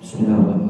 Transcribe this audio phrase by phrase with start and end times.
[0.00, 0.61] Bismillahirrahmanirrahim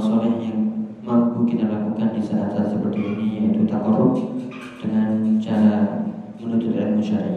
[0.00, 0.60] soleh yang
[1.04, 4.16] mampu kita lakukan di saat-saat seperti ini yaitu takarrub
[4.80, 6.04] dengan cara
[6.40, 7.36] menuntut ilmu syar'i.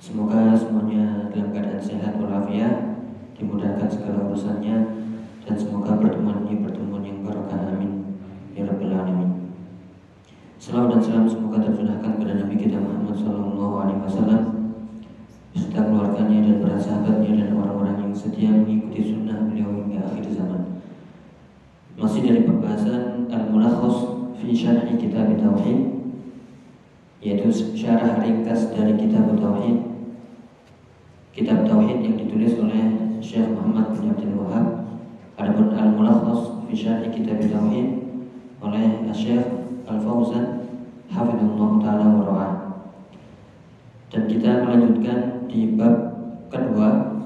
[0.00, 3.04] Semoga semuanya dalam keadaan sehat walafiat,
[3.36, 4.76] dimudahkan segala urusannya
[5.44, 8.16] dan semoga pertemuan ini pertemuan yang barokah amin
[8.56, 9.30] ya rabbal alamin.
[10.60, 14.42] Salam dan salam semoga tercurahkan kepada Nabi kita Muhammad Sallallahu Alaihi Wasallam
[15.50, 20.84] beserta keluarganya dan para sahabatnya dan orang-orang yang setia mengikuti sunnah beliau hingga akhir zaman.
[21.98, 23.96] Masih dari pembahasan Al-Mulakhas
[24.38, 26.00] fi Syarhi Kitab Tauhid
[27.20, 29.76] yaitu syarah ringkas dari Kitab Tauhid.
[31.36, 34.66] Kitab Tauhid yang ditulis oleh Syekh Muhammad bin Abdul Wahab.
[35.36, 37.88] Adapun Al-Mulakhas fi Syarhi Kitab Tauhid
[38.60, 39.44] oleh Syekh
[39.88, 40.68] Al-Fauzan
[41.10, 42.48] Hafizullah Ta'ala wa
[44.12, 45.94] Dan kita melanjutkan di bab
[46.52, 47.18] kedua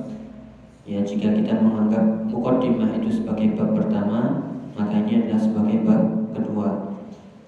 [0.84, 6.02] Ya jika kita menganggap mukaddimah itu sebagai bab pertama Maka ini adalah sebagai bab
[6.34, 6.68] kedua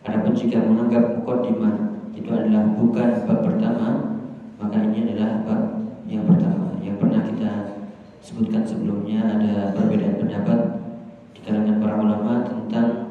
[0.06, 1.74] Adapun jika menganggap mukaddimah
[2.14, 3.88] itu adalah bukan bab pertama
[4.56, 5.62] Maka ini adalah bab
[6.06, 7.52] yang pertama Yang pernah kita
[8.22, 10.60] sebutkan sebelumnya Ada perbedaan pendapat
[11.36, 13.06] di kalangan para ulama tentang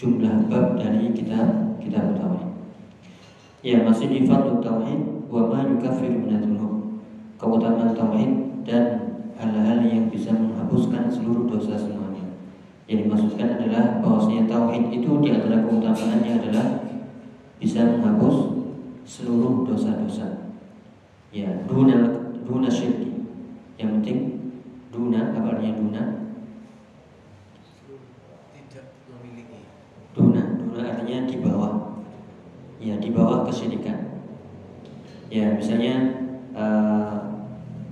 [0.00, 2.48] jumlah bab dari kitab kitab tauhid.
[3.60, 6.56] Ya, masih di fadlul tauhid wa ma yukaffiru min
[7.36, 8.84] Keutamaan tauhid dan
[9.36, 12.09] hal-hal yang bisa menghapuskan seluruh dosa semuanya.
[12.90, 16.66] Yang dimaksudkan adalah bahwasanya tauhid itu di antara keutamaannya adalah
[17.62, 18.36] bisa menghapus
[19.06, 20.50] seluruh dosa-dosa.
[21.30, 22.10] Ya, duna
[22.42, 23.30] duna syirki.
[23.78, 24.18] Yang penting
[24.90, 26.02] duna apa artinya duna?
[30.10, 32.02] Duna, duna artinya di bawah.
[32.82, 34.18] Ya, di bawah kesyirikan.
[35.30, 37.30] Ya, misalnya uh,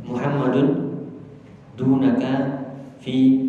[0.03, 0.99] Muhammadun
[1.79, 2.67] dunaka
[2.99, 3.47] fi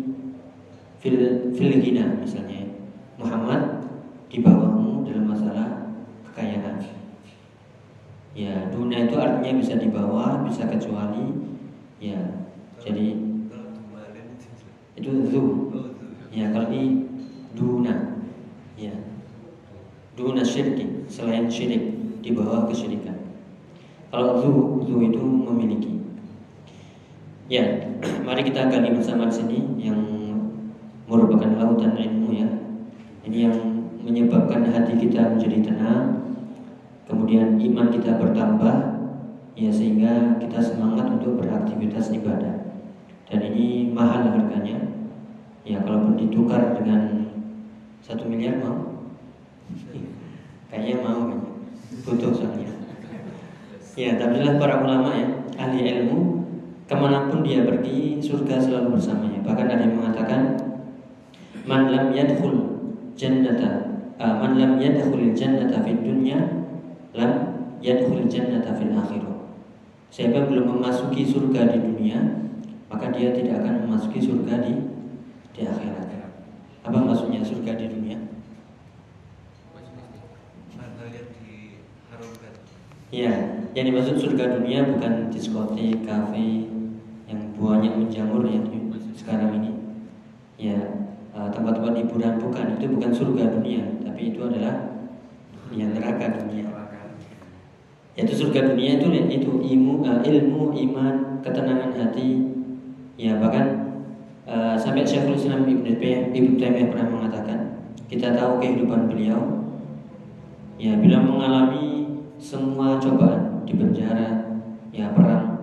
[1.02, 2.70] fil fil ghina misalnya.
[3.18, 3.90] Muhammad
[4.30, 5.90] di bawahmu dalam masalah
[6.30, 6.78] kekayaan.
[8.38, 11.26] Ya, duna itu artinya bisa di bawah, bisa kecuali.
[11.98, 12.46] Ya,
[12.78, 13.18] jadi
[14.94, 15.42] itu zu.
[16.30, 17.10] Ya, kalau ini
[17.58, 18.22] duna
[18.80, 18.94] ya
[20.16, 23.18] duna syirki selain syirik di bawah kesyirikan
[24.08, 24.52] kalau zu
[24.88, 26.00] zu itu memiliki
[27.52, 27.90] ya
[28.24, 28.46] mari
[29.00, 30.00] di sini yang
[31.08, 32.48] merupakan lautan ilmu ya
[33.24, 33.56] ini yang
[34.04, 36.20] menyebabkan hati kita menjadi tenang
[37.08, 38.76] kemudian iman kita bertambah
[39.56, 42.60] ya sehingga kita semangat untuk beraktivitas ibadah
[43.32, 44.90] dan ini mahal harganya
[45.64, 47.20] ya kalaupun ditukar dengan
[48.00, 49.06] satu miliar mau?
[50.72, 51.30] Kayaknya mau?
[52.06, 52.72] Butuh soalnya.
[53.98, 55.28] Ya, tapi para ulama ya,
[55.60, 56.39] ahli ilmu,
[56.90, 59.38] ke mana pun dia pergi, surga selalu bersamanya.
[59.46, 60.58] Bahkan ada yang mengatakan,
[61.62, 62.82] man lam yadkhul
[63.14, 66.66] jannata, uh, man lam yadkhul jannata fid dunya,
[67.14, 69.38] lam yadkhul jannata fil akhirah.
[70.10, 72.18] Siapa belum memasuki surga di dunia,
[72.90, 74.74] maka dia tidak akan memasuki surga di
[75.54, 76.10] di akhirat.
[76.82, 78.18] Apa maksudnya surga di dunia?
[83.14, 83.34] Ya,
[83.78, 86.79] yang dimaksud surga dunia bukan diskotik, kafe
[87.60, 88.60] banyak menjamur ya
[89.12, 89.70] sekarang ini.
[90.56, 90.76] Ya,
[91.36, 95.04] eh, tempat-tempat hiburan bukan itu bukan surga dunia, tapi itu adalah
[95.70, 96.80] ya neraka dunia.
[98.18, 102.42] Yaitu surga dunia itu itu ilmu, uh, ilmu, iman, ketenangan hati,
[103.16, 103.96] ya bahkan
[104.44, 105.96] uh, sampai Syekhul Islam Ibnu
[106.58, 107.80] Taimiyah pernah mengatakan
[108.10, 109.40] kita tahu kehidupan beliau,
[110.76, 114.58] ya bila mengalami semua cobaan di penjara,
[114.90, 115.56] ya perang,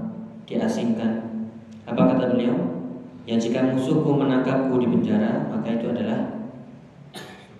[0.48, 1.27] diasingkan,
[1.88, 2.56] apa kata beliau?
[3.24, 6.36] Ya jika musuhku menangkapku di penjara, maka itu adalah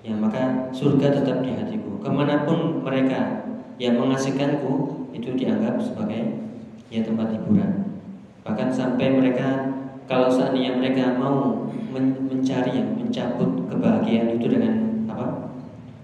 [0.04, 2.00] ya maka surga tetap di hatiku.
[2.04, 3.44] Ke mana pun mereka
[3.80, 6.44] yang mengasihkanku itu dianggap sebagai
[6.92, 8.00] ya tempat hiburan.
[8.48, 9.76] Bahkan sampai mereka
[10.08, 15.52] kalau seandainya mereka mau men mencari yang mencabut kebahagiaan itu dengan apa?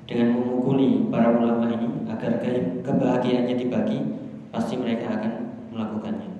[0.04, 2.44] Dengan memukuli para ulama ini agar
[2.84, 4.00] kebahagiaannya dibagi,
[4.52, 5.32] pasti mereka akan
[5.72, 6.33] melakukannya.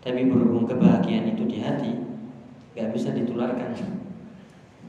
[0.00, 1.92] Tapi berhubung kebahagiaan itu di hati,
[2.72, 3.76] nggak bisa ditularkan.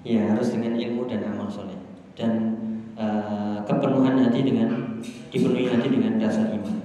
[0.02, 1.78] Ya harus dengan ilmu dan amal soleh
[2.18, 2.58] dan
[2.98, 4.98] uh, kepenuhan hati dengan
[5.30, 6.78] dipenuhi hati dengan dasar iman.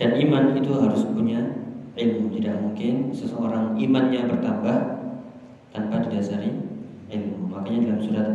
[0.00, 1.38] Dan iman itu harus punya
[1.94, 2.32] ilmu.
[2.34, 4.76] Tidak mungkin seseorang imannya bertambah
[5.70, 6.50] tanpa didasari
[7.12, 7.52] ilmu.
[7.52, 8.28] Makanya dalam surat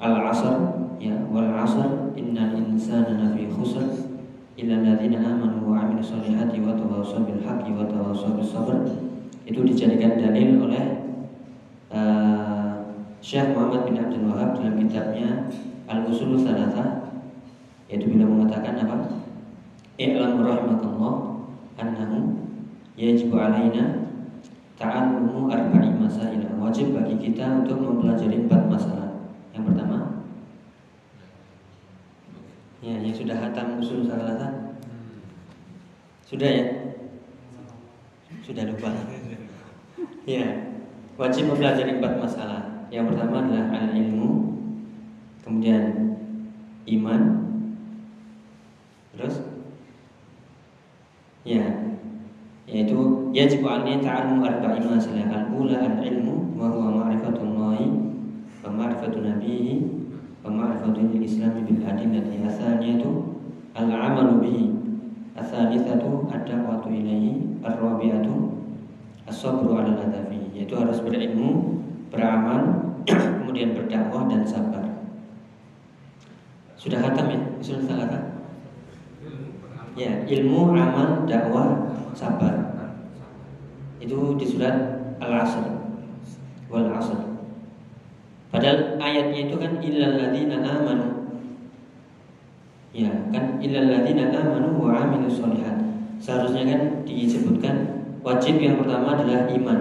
[0.00, 0.56] Al-Asr
[0.96, 4.09] ya wal 'asr innal insana lafi khusr
[4.60, 8.76] illa alladziina amanu wa 'amilus solihati wa tawassaw bil haqqi wa tawassaw bis sabr
[9.48, 10.84] itu dijadikan dalil oleh
[11.88, 12.84] uh,
[13.24, 15.48] Syekh Muhammad bin Abdul Wahab dalam kitabnya
[15.88, 17.08] Al-Usul Salatah
[17.88, 18.96] yaitu bila mengatakan apa?
[20.00, 21.42] i'lam rahimakallah
[21.76, 22.38] annahu
[22.94, 24.08] yajibu alaina
[24.80, 26.40] ta'allumu arba'i masail.
[26.56, 29.28] Wajib bagi kita untuk mempelajari empat masalah.
[29.52, 30.19] Yang pertama,
[32.80, 34.76] ya yang sudah hatam usul salatan.
[36.24, 36.66] Sudah ya?
[38.40, 38.90] Sudah lupa.
[40.24, 40.46] Ya,
[41.16, 42.88] wajib mempelajari empat masalah.
[42.90, 44.30] Yang pertama adalah al-ilmu,
[45.44, 46.16] kemudian
[46.90, 47.22] iman,
[49.14, 49.50] terus
[51.40, 51.64] Ya,
[52.68, 57.88] yaitu yajib alaihi ta'allum arba'i masalah al-ula al-ilmu wa huwa ma'rifatullahi
[58.60, 59.80] wa ma'rifatu nabiyhi
[60.40, 60.56] al
[70.60, 71.80] yaitu harus berilmu,
[72.12, 72.60] beramal,
[73.40, 74.84] kemudian berdakwah dan sabar.
[76.76, 77.40] Sudah hatam ya?
[77.64, 78.08] Sudah salah
[79.98, 82.72] Ya, ilmu, amal, dakwah, sabar.
[84.00, 84.76] Itu di surat
[85.20, 85.66] Al-Asr.
[86.70, 87.29] Wal Asr.
[88.50, 91.08] Padahal ayatnya itu kan illal ladzina amanu.
[92.90, 95.78] Ya, kan illal ladzina amanu wa amilus solihat.
[96.18, 97.76] Seharusnya kan disebutkan
[98.26, 99.78] wajib yang pertama adalah iman.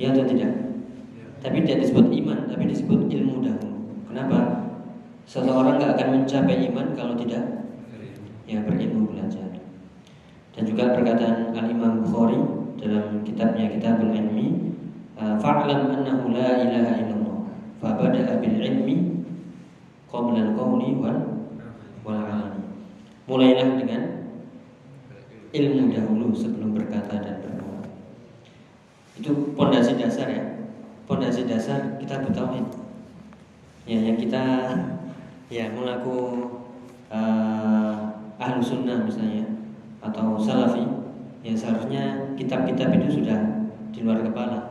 [0.00, 0.52] Ya atau tidak?
[1.14, 1.24] Ya.
[1.44, 3.78] Tapi tidak disebut iman, tapi disebut ilmu dahulu.
[4.10, 4.38] Kenapa?
[5.28, 7.68] Seseorang nggak akan mencapai iman kalau tidak
[8.48, 9.48] yang berilmu belajar.
[10.54, 12.38] Dan juga perkataan Al-Imam Bukhari
[12.78, 14.46] dalam kitabnya Kitabul Ilmi,
[15.18, 17.36] fa'lam annahu la ilaha illallah.
[17.78, 18.96] Fa bada'a bil ilmi
[20.10, 21.18] qabla al-qawli wal
[22.02, 22.62] wal amali.
[23.30, 24.02] Mulailah dengan
[25.54, 27.80] ilmu dahulu sebelum berkata dan berdoa.
[29.16, 30.44] Itu pondasi dasar ya.
[31.06, 32.66] Pondasi dasar kita bertauhid.
[33.84, 34.44] Ya, yang kita
[35.52, 36.48] ya mengaku
[37.12, 39.44] uh, ahlu sunnah misalnya
[40.00, 40.84] atau salafi
[41.44, 44.63] yang seharusnya kitab-kitab itu sudah di luar kepala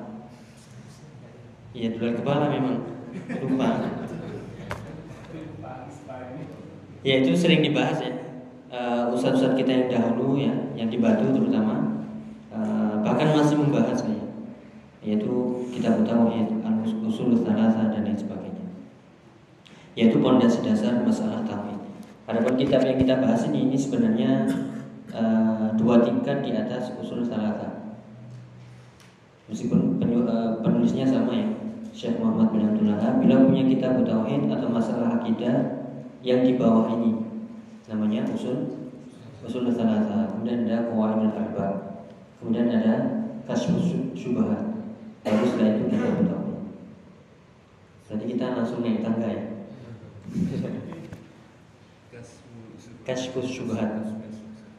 [1.74, 2.78] ya di luar kepala memang
[3.42, 3.68] lupa.
[7.04, 8.14] Ya itu sering dibahas ya.
[8.74, 12.02] Uh, ustadz-ustadz kita yang dahulu ya yang di Batu terutama
[12.50, 14.22] uh, bahkan masih membahas ya.
[15.04, 16.00] Yaitu kita
[16.32, 18.66] ya al-usul dan lain sebagainya.
[20.00, 21.82] Yaitu pondasi dasar masalah tauhid.
[22.24, 24.48] Adapun kitab yang kita bahas ini ini sebenarnya
[25.12, 27.84] uh, dua tingkat di atas usul salata.
[29.52, 30.00] Meskipun
[30.64, 31.46] penulisnya sama ya,
[31.94, 32.90] Syekh Muhammad bin Abdul
[33.22, 35.86] bila punya kitab tauhid atau masalah akidah
[36.26, 37.22] yang di bawah ini
[37.86, 38.90] namanya usul
[39.46, 40.34] usul salata.
[40.34, 41.68] Kemudian ada qawaidul arba.
[42.42, 42.96] Kemudian ada
[43.46, 44.74] kasus syubhat.
[45.22, 46.58] Baru setelah itu kita tauhid.
[48.10, 49.44] Jadi kita langsung naik tangga ya.
[53.04, 53.92] kashfus syubhat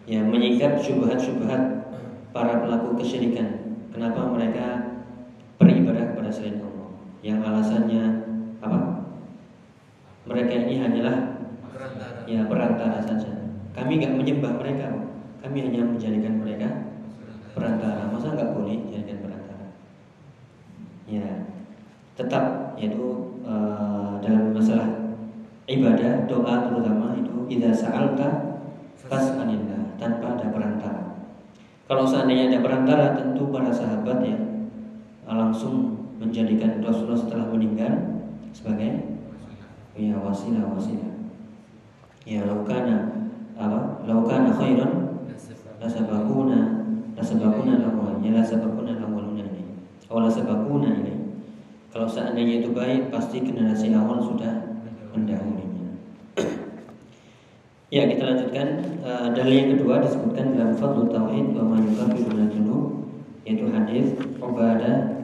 [0.09, 1.93] ya menyingkap syubhat-syubhat
[2.33, 4.67] para pelaku kesyirikan kenapa mereka
[5.61, 6.74] beribadah kepada selain Allah
[7.25, 8.05] yang alasannya
[8.61, 9.09] apa?
[10.29, 11.41] Mereka ini hanyalah
[11.73, 12.21] perantara.
[12.29, 13.33] ya perantara saja.
[13.73, 14.93] Kami nggak menyembah mereka
[15.41, 16.69] kami hanya menjadikan mereka
[17.57, 18.13] perantara.
[18.13, 19.67] masa nggak boleh jadikan perantara?
[21.09, 21.49] Ya
[22.15, 25.17] tetap yaitu uh, dalam masalah
[25.65, 28.61] ibadah doa terutama itu idza sa'alta
[29.09, 31.03] fas'alillah tanpa ada perantara.
[31.85, 34.37] Kalau seandainya ada perantara tentu para sahabat ya
[35.25, 37.93] langsung menjadikan Rasulullah setelah meninggal
[38.55, 39.19] sebagai
[39.99, 41.13] ya wasilah wasilah.
[42.25, 44.03] Ya laukana apa?
[44.07, 45.23] Laukana khairan
[45.79, 46.61] lasabakuna
[47.15, 49.63] lasabakuna lahwa ya lasabakuna awaluna ini.
[50.11, 51.15] Awal lasabakuna ini.
[51.95, 54.83] Kalau seandainya itu baik pasti generasi awal sudah
[55.15, 55.95] mendahulunya.
[57.95, 58.69] Ya kita lanjutkan.
[59.05, 63.05] Uh, dalil yang kedua disebutkan dalam Fadlul Tauhid wa ma yukaffiru junub
[63.45, 65.24] yaitu hadis Ubadah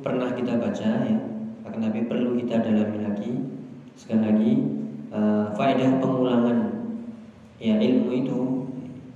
[0.00, 1.18] pernah kita baca ya.
[1.64, 3.32] Akan tapi perlu kita dalami lagi.
[3.94, 4.52] Sekali lagi
[5.12, 6.58] eh, faedah pengulangan
[7.60, 8.38] ya ilmu itu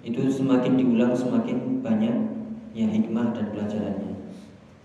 [0.04, 2.14] itu semakin diulang semakin banyak
[2.76, 4.14] ya hikmah dan pelajarannya.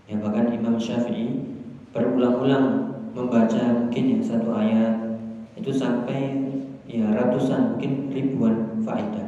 [0.07, 1.43] Ya bahkan Imam Syafi'i
[1.91, 5.19] berulang-ulang membaca mungkin ya satu ayat
[5.59, 6.39] itu sampai
[6.87, 9.27] ya ratusan mungkin ribuan faedah.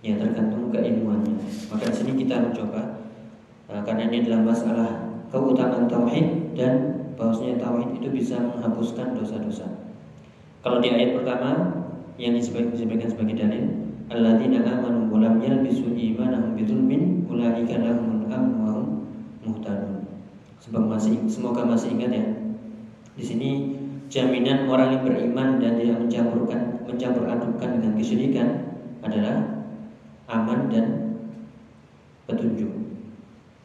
[0.00, 1.36] Ya tergantung keilmuannya.
[1.68, 3.04] Maka sini kita mencoba
[3.68, 4.90] eh, karena ini adalah masalah
[5.28, 9.88] keutamaan tauhid dan bahwasanya tauhid itu bisa menghapuskan dosa-dosa
[10.58, 11.50] kalau di ayat pertama
[12.18, 13.64] yang disebutkan sebagai dalil
[14.10, 18.86] alladzina amanu wa lam yalbisu imanahum bidzulmin ulaika lahumul amn wa hum
[19.46, 20.02] muhtadun.
[20.58, 22.26] Sebab masih semoga masih ingat ya.
[23.14, 23.50] Di sini
[24.10, 28.48] jaminan orang yang beriman dan tidak mencampurkan mencampur adukkan dengan kesyirikan
[29.06, 29.64] adalah
[30.26, 30.86] aman dan
[32.26, 32.77] petunjuk.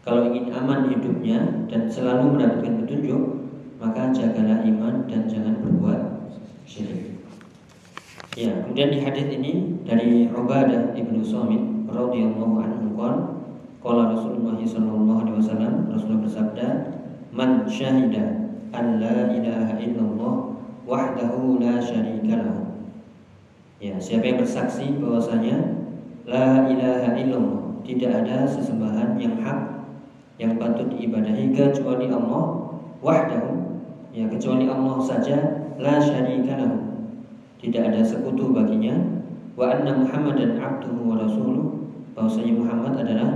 [0.03, 3.23] Kalau ingin aman hidupnya dan selalu mendapatkan petunjuk,
[3.79, 5.99] maka jagalah iman dan jangan berbuat
[6.67, 7.15] syirik.
[8.35, 12.83] Ya, kemudian di hadis ini dari Ubadah ibnu Samit radhiyallahu anhu
[13.83, 16.67] qala Rasulullah sallallahu alaihi wasallam Rasulullah bersabda
[17.29, 20.33] man syahida an la ilaha illallah
[20.87, 22.63] wahdahu la syarika lahu
[23.83, 25.83] Ya, siapa yang bersaksi bahwasanya
[26.23, 29.72] la ilaha illallah tidak ada sesembahan yang hak
[30.41, 32.73] yang patut diibadahi kecuali Allah
[33.03, 33.51] wahdahu.
[34.13, 35.37] Ya kecuali Allah saja
[35.77, 36.79] la syarika lahu.
[37.61, 38.97] Tidak ada sekutu baginya.
[39.53, 41.65] Wa anna Muhammadan abduhu wa rasuluh.
[42.13, 43.29] Bahwasanya Muhammad adalah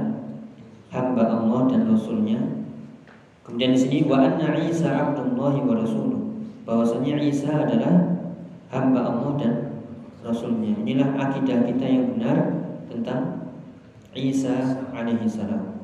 [0.93, 2.39] hamba Allah dan rasulnya.
[3.45, 6.21] Kemudian di sini wa anna Isa abdullahi wa rasuluh.
[6.65, 8.21] Bahwasanya Isa adalah
[8.73, 9.53] hamba Allah dan
[10.25, 10.77] rasulnya.
[10.81, 12.37] Inilah akidah kita yang benar
[12.89, 13.49] tentang
[14.13, 15.76] Isa alaihi salam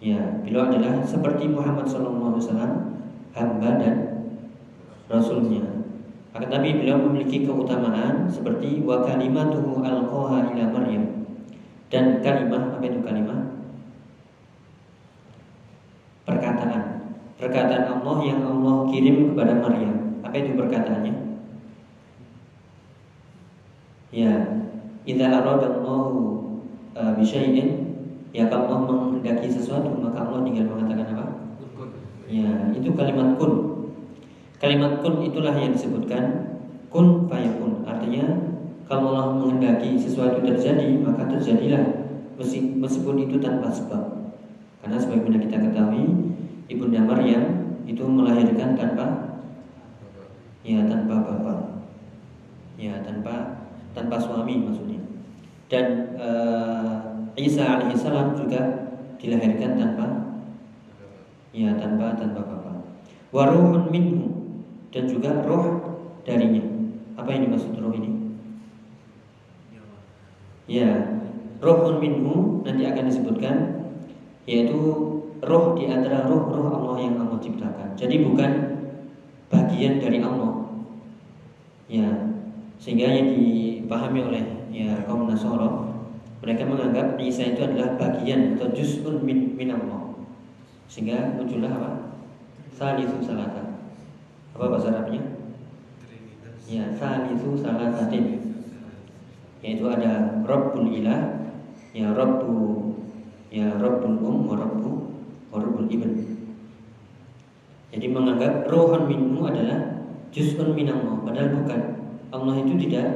[0.00, 2.98] ya beliau adalah seperti Muhammad wasallam
[3.36, 3.96] hamba dan
[5.06, 5.80] rasulnya
[6.30, 11.26] akan tapi beliau memiliki keutamaan seperti wa kalimatuhu alqaha ila Maryam.
[11.90, 13.50] Dan kalimah apa itu kalimah?
[16.22, 16.82] Perkataan.
[17.34, 20.22] Perkataan Allah yang Allah kirim kepada Maryam.
[20.22, 21.14] Apa itu perkataannya?
[24.14, 24.34] Ya,
[25.02, 26.18] idza aradallahu
[26.94, 27.79] uh, bi syai'in
[28.30, 31.26] ya kalau Allah menghendaki sesuatu maka Allah tinggal mengatakan apa?
[32.30, 33.52] Ya, itu kalimat kun.
[34.62, 36.54] Kalimat kun itulah yang disebutkan
[36.86, 37.82] kun fayakun.
[37.82, 38.50] Artinya
[38.86, 42.06] kalau Allah menghendaki sesuatu terjadi, maka terjadilah
[42.78, 44.34] meskipun itu tanpa sebab.
[44.82, 46.06] Karena sebagaimana kita ketahui,
[46.70, 49.06] Ibunda Maryam itu melahirkan tanpa
[50.62, 51.58] ya tanpa bapak.
[52.78, 55.02] Ya, tanpa tanpa suami maksudnya.
[55.70, 55.86] Dan
[56.18, 57.09] uh,
[57.40, 58.60] Isa alaihissalam juga
[59.16, 60.06] dilahirkan tanpa
[61.56, 62.76] ya tanpa tanpa bapak.
[63.32, 64.28] Waruhun minhu
[64.92, 65.80] dan juga roh
[66.28, 66.60] darinya.
[67.16, 68.10] Apa yang dimaksud roh ini?
[70.70, 71.18] Ya,
[71.58, 73.56] rohun minhu nanti akan disebutkan
[74.46, 74.78] yaitu
[75.42, 77.96] roh di antara roh-roh Allah yang Allah ciptakan.
[77.96, 78.50] Jadi bukan
[79.50, 80.70] bagian dari Allah.
[81.90, 82.06] Ya,
[82.78, 85.89] sehingga yang dipahami oleh ya kaum Nasoro
[86.40, 90.16] mereka menganggap Isa itu adalah bagian atau juz'un min, min Allah.
[90.88, 91.90] Sehingga muncullah apa?
[92.72, 93.76] Salisu salata.
[94.56, 95.20] Apa bahasa Arabnya?
[96.64, 98.40] Ya, salisu salasatin.
[99.60, 101.40] Yaitu ada Rabbul Ilah
[101.90, 102.94] ya Rabbu
[103.50, 104.90] ya Rabbul Um wa Rabbu
[105.50, 106.10] wa Rabbul Ibn
[107.90, 111.80] jadi menganggap rohan minmu adalah juz'un minallah padahal bukan
[112.30, 113.06] Allah itu tidak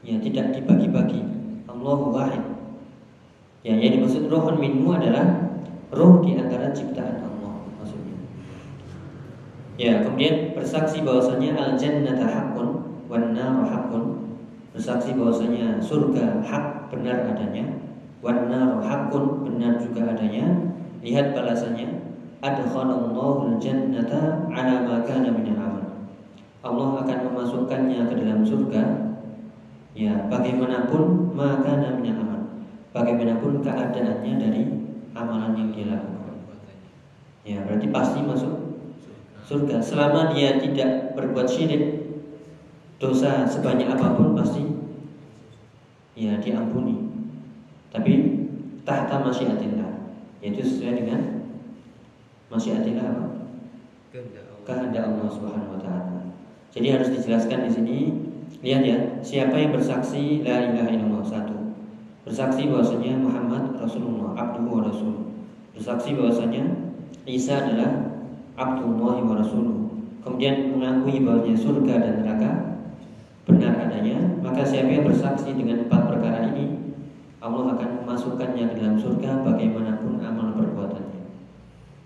[0.00, 1.33] ya tidak dibagi-bagi
[1.84, 2.44] Allah wahid.
[3.60, 5.52] Ya yang dimaksud rohan minmu adalah
[5.92, 8.16] roh di antara ciptaan Allah maksudnya.
[9.76, 12.68] Ya kemudian bersaksi bahwasanya al jannata haqqun
[13.12, 14.32] wan nar haqqun.
[14.72, 17.68] Bersaksi bahwasanya surga hak benar adanya
[18.24, 20.72] warna hakun benar juga adanya.
[21.04, 22.00] Lihat balasannya.
[22.40, 25.84] Adkhalallahu jannata ala ma kana min amal.
[26.64, 29.03] Allah akan memasukkannya ke dalam surga
[29.94, 32.42] ya bagaimanapun maka min amal
[32.90, 34.62] bagaimanapun keadaannya dari
[35.14, 36.36] amalan yang dia lakukan
[37.46, 38.54] ya berarti pasti masuk
[39.44, 42.04] surga selama dia tidak berbuat syirik
[42.98, 44.64] dosa sebanyak apa pun pasti
[46.14, 47.10] ya diampuni.
[47.90, 48.12] Tapi
[48.86, 51.20] tahta masyiatillah yaitu sesuai dengan
[52.50, 53.26] masyiatillah apa?
[54.64, 56.32] Kehendak Allah Subhanahu wa taala.
[56.72, 57.96] Jadi harus dijelaskan di sini
[58.60, 61.56] lihat ya, siapa yang bersaksi la ilaha illallah satu.
[62.24, 65.14] Bersaksi bahwasanya Muhammad Rasulullah, abduhu wa rasul.
[65.74, 66.62] Bersaksi bahwasanya
[67.24, 68.14] Isa adalah
[68.54, 69.90] Abdullah wa rasuluh.
[70.22, 72.50] Kemudian mengakui bahwasanya surga dan neraka
[73.44, 76.96] benar adanya, maka siapa yang bersaksi dengan empat perkara ini,
[77.44, 81.22] Allah akan memasukkannya ke dalam surga bagaimanapun amal perbuatannya.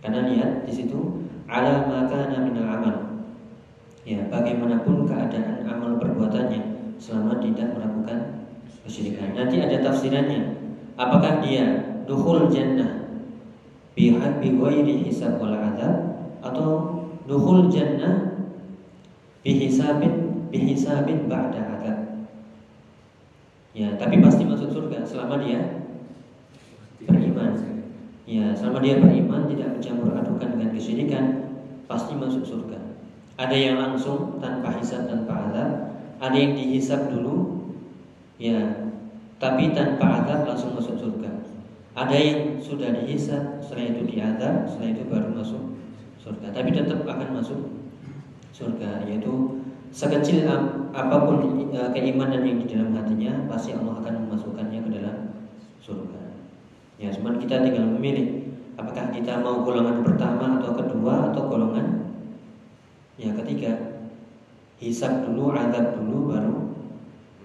[0.03, 2.97] Karena lihat di situ ala maka naminal amal.
[4.09, 8.49] Ya, bagaimanapun keadaan amal perbuatannya selama tidak melakukan
[8.81, 9.37] kesyirikan.
[9.37, 10.57] Nanti ada tafsirannya.
[10.97, 13.05] Apakah dia dukhul jannah
[13.93, 16.69] bihad bighairi hisab wal adab atau
[17.29, 18.49] dukhul jannah
[19.45, 21.99] bihisabin bihisabin ba'da adab.
[23.77, 25.85] Ya, tapi pasti masuk surga selama dia
[27.05, 27.53] beriman.
[28.25, 31.25] Ya, selama dia beriman tidak mencampur adukan dengan kesyirikan,
[31.85, 32.88] pasti masuk surga.
[33.39, 35.71] Ada yang langsung tanpa hisab tanpa adab,
[36.19, 37.63] ada yang dihisab dulu,
[38.35, 38.91] ya,
[39.39, 41.31] tapi tanpa adab langsung masuk surga.
[41.95, 45.63] Ada yang sudah dihisab, setelah itu diadab, setelah itu baru masuk
[46.19, 46.51] surga.
[46.51, 47.61] Tapi tetap akan masuk
[48.51, 49.63] surga, yaitu
[49.95, 50.43] sekecil
[50.91, 55.17] apa pun e, keimanan yang di dalam hatinya pasti Allah akan memasukkannya ke dalam
[55.79, 56.23] surga.
[56.99, 62.08] Ya, cuma kita tinggal memilih apakah kita mau golongan pertama atau kedua atau golongan
[63.21, 64.01] ya ketiga.
[64.79, 66.59] Hisab dulu, azab dulu baru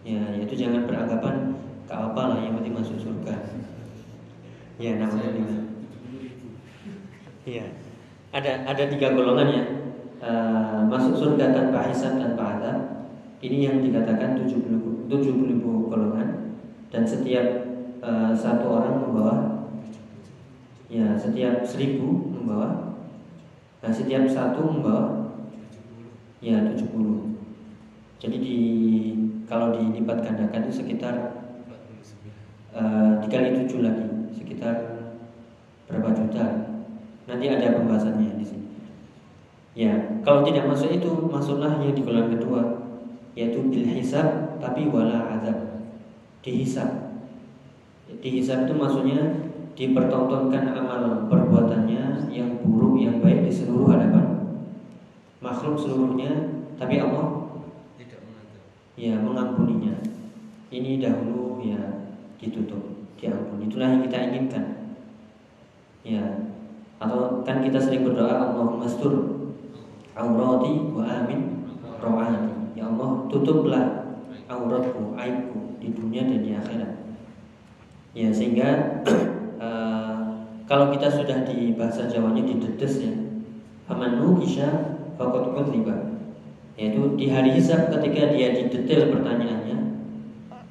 [0.05, 1.57] ya itu jangan beranggapan
[1.89, 3.35] gak apa lah yang penting masuk surga.
[4.77, 5.33] Ya, namanya
[7.43, 7.65] Iya.
[8.33, 9.63] Ada ada tiga golongan ya
[10.23, 12.77] uh, masuk surga tanpa hisab tanpa adab
[13.43, 16.55] ini yang dikatakan 70 70 ribu golongan
[16.89, 17.43] dan setiap
[17.99, 19.35] uh, satu orang membawa
[20.87, 22.95] ya setiap seribu membawa
[23.83, 25.22] nah setiap satu membawa
[26.43, 26.83] ya 70
[28.19, 28.57] jadi di
[29.47, 31.15] kalau dilipat gandakan itu sekitar
[32.75, 34.03] uh, dikali tujuh lagi
[34.35, 34.75] sekitar
[35.87, 36.45] berapa juta
[37.31, 38.63] nanti ada pembahasannya di sini
[39.73, 42.61] Ya, kalau tidak masuk itu masuklah yang di golongan kedua
[43.33, 45.89] yaitu bil hisab tapi wala azab.
[46.45, 47.17] Dihisab.
[48.21, 54.32] Dihisab itu maksudnya dipertontonkan amal perbuatannya yang buruk yang baik di seluruh hadapan
[55.43, 57.59] makhluk seluruhnya tapi Allah
[57.99, 58.95] tidak mengampuni.
[58.95, 59.95] Ya, mengampuninya.
[60.71, 62.07] Ini dahulu ya
[62.39, 63.67] ditutup, diampuni.
[63.67, 64.65] Itulah yang kita inginkan.
[66.07, 66.23] Ya.
[67.03, 69.43] Atau kan kita sering berdoa Allahumma stur
[70.15, 71.67] aurati wa amin
[71.99, 73.85] ro'ati Ya Allah tutuplah
[74.47, 76.91] auratku, aibku di dunia dan di akhirat
[78.13, 79.01] Ya sehingga
[79.59, 80.17] uh,
[80.69, 83.13] kalau kita sudah di bahasa Jawanya didedes ya
[83.83, 85.95] Faman nukisha fakot riba
[86.73, 89.77] Yaitu di hari hisab ketika dia didetail pertanyaannya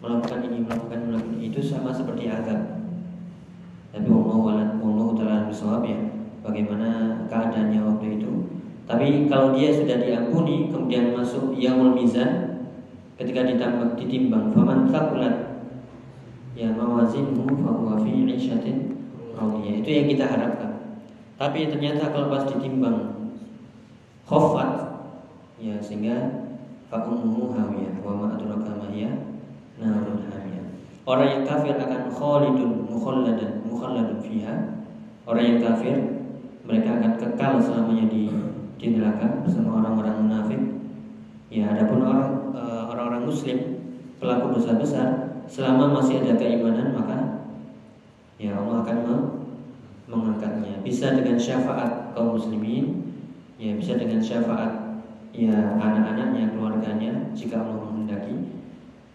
[0.02, 2.82] Melakukan ini, melakukan, melakukan Itu sama seperti azab
[3.94, 5.98] Tapi Allah Allah telah bersawab ya
[6.42, 8.32] Bagaimana keadaannya waktu itu
[8.82, 12.60] tapi kalau dia sudah diampuni kemudian masuk yaumul mizan
[13.14, 15.64] ketika ditambah ditimbang faman thaqulat
[16.58, 18.98] ya mawazinhu fahuwa fi 'ishatin
[19.32, 19.74] radiyah.
[19.80, 20.72] Itu yang kita harapkan.
[21.38, 23.21] Tapi ternyata kalau pas ditimbang
[24.26, 24.70] khofat
[25.58, 26.48] ya sehingga
[26.90, 29.10] fakumuhu hawiyah wa ma adraka ma hiya
[29.78, 30.64] narun hamiyah.
[31.02, 34.54] Orang yang kafir akan khalidun mukhalladan mukhalladun fiha.
[35.26, 35.96] Orang yang kafir
[36.62, 38.30] mereka akan kekal selamanya di
[38.78, 40.62] di neraka bersama orang-orang munafik.
[41.52, 43.58] Ya, adapun orang eh, orang-orang muslim
[44.22, 45.08] pelaku dosa besar
[45.50, 47.18] selama masih ada keimanan maka
[48.38, 48.98] ya Allah akan
[50.06, 53.11] mengangkatnya bisa dengan syafaat kaum muslimin
[53.62, 54.98] ya bisa dengan syafaat
[55.30, 58.58] ya anak-anaknya keluarganya jika Allah menghendaki.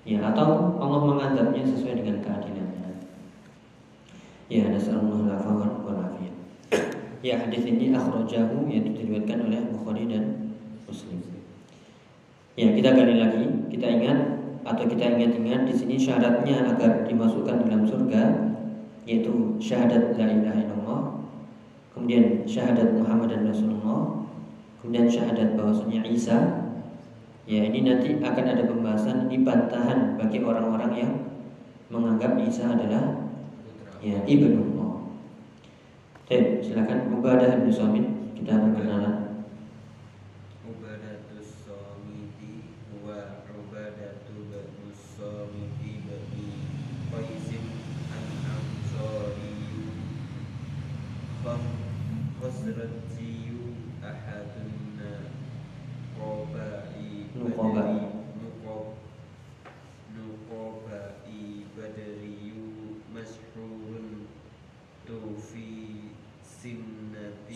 [0.08, 2.96] Ya atau Allah mengadabnya sesuai dengan keadilannya.
[4.48, 6.32] Ya nasallallahu alaihi
[7.20, 10.56] ya hadis ini akhrajahu yang diriwayatkan oleh Bukhari dan
[10.88, 11.20] Muslim.
[12.56, 13.46] Ya kita gali lagi.
[13.68, 14.20] Kita ingat
[14.64, 18.48] atau kita ingat-ingat di sini syaratnya agar dimasukkan dalam surga
[19.08, 21.02] yaitu syahadat la ilaha illallah
[21.96, 24.17] kemudian syahadat Muhammad dan Rasulullah
[24.88, 26.64] kemudian syahadat bahwasanya Isa
[27.44, 31.12] ya ini nanti akan ada pembahasan di bantahan bagi orang-orang yang
[31.92, 33.28] menganggap Isa adalah
[34.00, 35.12] ya ibnu Allah.
[36.24, 37.12] Oke, silakan.
[37.20, 38.56] Ubadah bin kita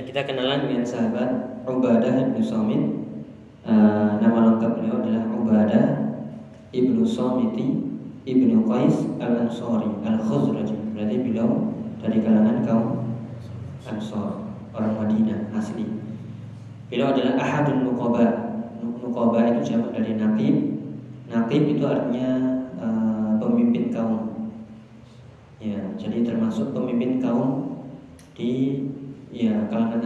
[0.00, 2.82] Kita kenalan dengan sahabat Ubadah bin Samit.
[3.68, 5.86] Uh, nama lengkap beliau adalah Ubadah
[6.72, 7.84] ibnu Samiti
[8.24, 10.96] ibnu Qais al Ansori al Khazraji.
[10.96, 12.88] Berarti beliau dari kalangan kaum
[13.84, 15.84] Ansor, orang Madinah asli.
[16.88, 18.24] Beliau adalah ahadun nuqaba.
[18.80, 20.56] Nuqaba itu jamak dari naqib.
[21.28, 22.40] Naqib itu artinya
[23.36, 24.48] pemimpin kaum.
[25.60, 27.76] Ya, jadi termasuk pemimpin kaum
[28.32, 28.79] di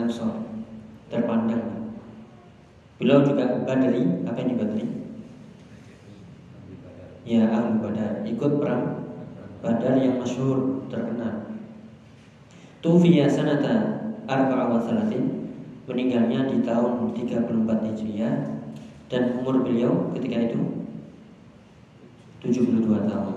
[0.09, 0.35] ya kalangan Ansor
[1.11, 1.65] terpandang.
[3.01, 4.85] Beliau juga Badri, apa ini Badri?
[7.25, 8.85] Ya, ahli Badar, ikut perang
[9.65, 11.57] Badar yang masyhur terkenal.
[12.85, 14.81] Tufiya sanata arba'a wa
[15.89, 18.35] meninggalnya di tahun 34 Hijriah
[19.09, 20.61] dan umur beliau ketika itu
[22.45, 23.37] 72 tahun.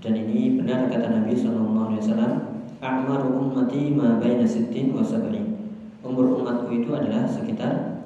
[0.00, 2.32] Dan ini benar kata Nabi Shallallahu Alaihi Wasallam,
[2.80, 5.55] "A'mar ummati ma baina sittin wa sab'in."
[6.06, 7.98] Umur umatku itu adalah sekitar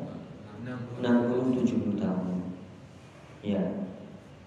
[1.04, 2.40] 60-70 tahun.
[3.44, 3.60] Ya,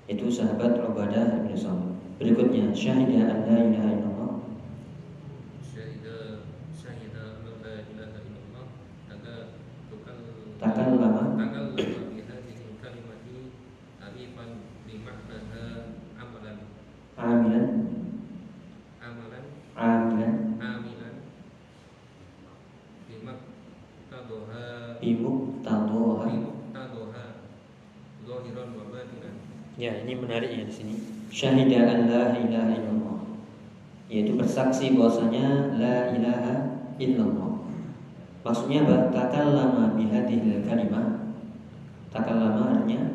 [0.09, 1.93] itu sahabat Ubadah bin Samit.
[2.17, 4.12] Berikutnya, syahidah an la ilaha
[30.33, 30.95] ya ini menarik ya di sini.
[31.29, 33.17] Syahidah an la ilaha illallah.
[34.09, 36.55] Yaitu bersaksi bahwasanya la ilaha
[36.97, 37.53] illallah.
[38.41, 38.97] Maksudnya apa?
[39.13, 41.37] Takallama bihadhil kalimah.
[42.09, 43.13] Takallama artinya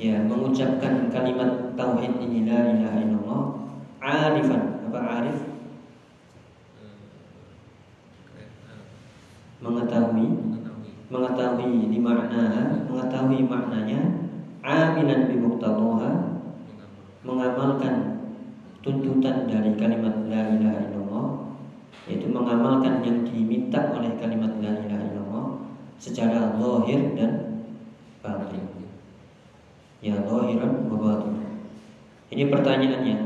[0.00, 3.40] ya mengucapkan kalimat tauhid ini la ilaha illallah
[4.00, 4.62] arifan.
[4.92, 5.38] Apa arif?
[9.60, 10.28] Mengetahui.
[11.10, 14.19] Mengetahui di makna mengetahui maknanya
[14.64, 15.36] aminan bi
[17.20, 17.94] mengamalkan
[18.80, 21.28] tuntutan dari kalimat la ilaha illallah
[22.08, 25.46] yaitu mengamalkan yang diminta oleh kalimat la ilaha illallah
[26.00, 27.60] secara lahir dan
[28.24, 28.64] batin
[30.00, 31.28] ya zahiran wa
[32.30, 33.18] Ini pertanyaannya.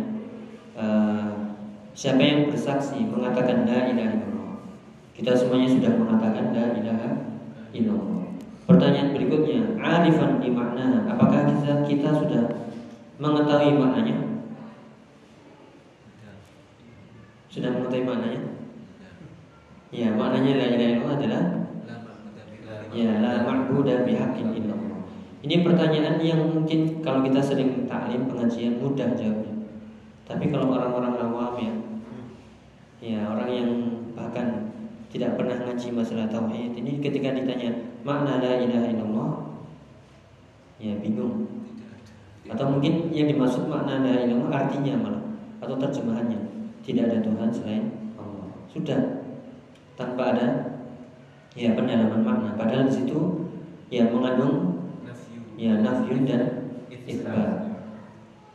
[0.75, 1.55] Uh,
[1.95, 4.59] siapa yang bersaksi mengatakan la ilaha illallah?
[5.15, 7.11] Kita semuanya sudah mengatakan la ilaha
[7.71, 8.34] illallah.
[8.65, 11.05] Pertanyaan berikutnya, arifan di makna.
[11.05, 12.45] Apakah kita kita sudah
[13.21, 14.17] mengetahui maknanya?
[17.53, 18.43] Sudah mengetahui maknanya?
[19.95, 21.43] Ya, maknanya la ilaha illallah adalah
[22.91, 25.07] ya la ma'budu bihaqqin illallah.
[25.45, 29.55] Ini pertanyaan yang mungkin kalau kita sering taklim pengajian mudah jawabnya.
[30.25, 31.75] Tapi kalau orang-orang awam ya,
[33.05, 33.71] ya orang yang
[34.17, 34.74] bahkan
[35.15, 36.75] tidak pernah ngaji masalah tauhid.
[36.75, 37.71] Ini ketika ditanya
[38.03, 39.31] makna la ilaha illallah?
[40.83, 41.47] Ya bingung.
[42.51, 45.25] Atau mungkin yang dimaksud makna la ilaha illallah artinya malah
[45.63, 46.41] atau terjemahannya
[46.83, 47.85] tidak ada Tuhan selain
[48.19, 48.51] Allah.
[48.67, 49.01] Sudah
[49.95, 50.47] tanpa ada
[51.55, 52.59] ya pendalaman makna.
[52.59, 53.47] Padahal di situ
[53.95, 54.83] ya mengandung
[55.55, 56.75] ya nafyun dan
[57.07, 57.71] isbat.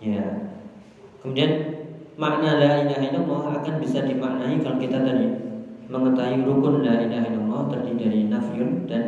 [0.03, 0.51] Ya.
[1.23, 1.51] Kemudian
[2.19, 5.48] makna la ilaha illallah akan bisa dimaknai kalau kita tadi
[5.89, 9.03] mengetahui rukun la ilaha illallah terdiri dari nafyun dan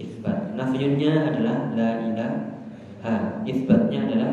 [0.00, 0.56] isbat.
[0.56, 4.32] Nafyunnya adalah la ilaha, isbatnya adalah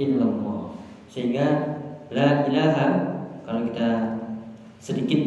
[0.00, 0.72] illallah.
[1.12, 1.46] Sehingga
[2.08, 2.88] la ilaha
[3.44, 4.16] kalau kita
[4.80, 5.20] sedikit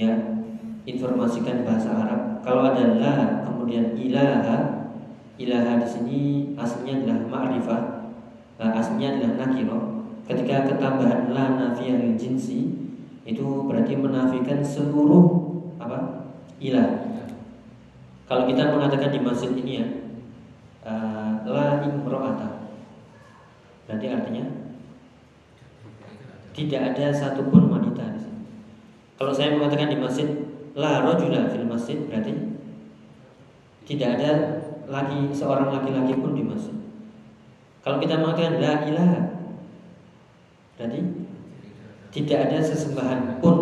[0.00, 0.40] ya
[0.88, 4.88] informasikan bahasa Arab, kalau ada la kemudian ilaha,
[5.36, 6.18] ilaha di sini
[6.56, 7.82] aslinya adalah ma'rifah,
[8.56, 9.80] aslinya adalah nakiro.
[10.24, 12.87] Ketika ketambahan la nafiyah jinsi
[13.28, 16.24] itu berarti menafikan seluruh apa
[16.64, 17.04] ilah.
[18.24, 19.86] Kalau kita mengatakan di masjid ini ya
[20.88, 22.72] uh, la imro'ata
[23.84, 24.44] berarti artinya
[26.56, 28.42] tidak ada satupun wanita di sini.
[29.20, 30.28] Kalau saya mengatakan di masjid
[30.72, 32.32] la rojula fil masjid berarti
[33.84, 34.30] tidak ada
[34.88, 36.76] lagi seorang laki-laki pun di masjid.
[37.84, 39.20] Kalau kita mengatakan la ilaha
[40.80, 41.00] berarti
[42.18, 43.56] tidak ada sesembahan pun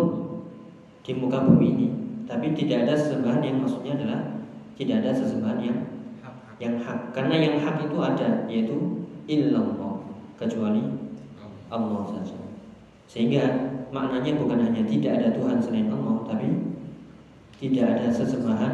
[1.05, 1.87] di muka bumi ini.
[2.25, 4.19] Tapi tidak ada sesembahan yang maksudnya adalah
[4.73, 5.77] tidak ada sesembahan yang
[6.57, 7.13] yang hak.
[7.13, 10.01] Karena yang hak itu ada yaitu illallah
[10.41, 10.81] kecuali
[11.69, 12.37] Allah saja.
[13.05, 13.45] Sehingga
[13.93, 16.47] maknanya bukan hanya tidak ada Tuhan selain Allah tapi
[17.61, 18.73] tidak ada sesembahan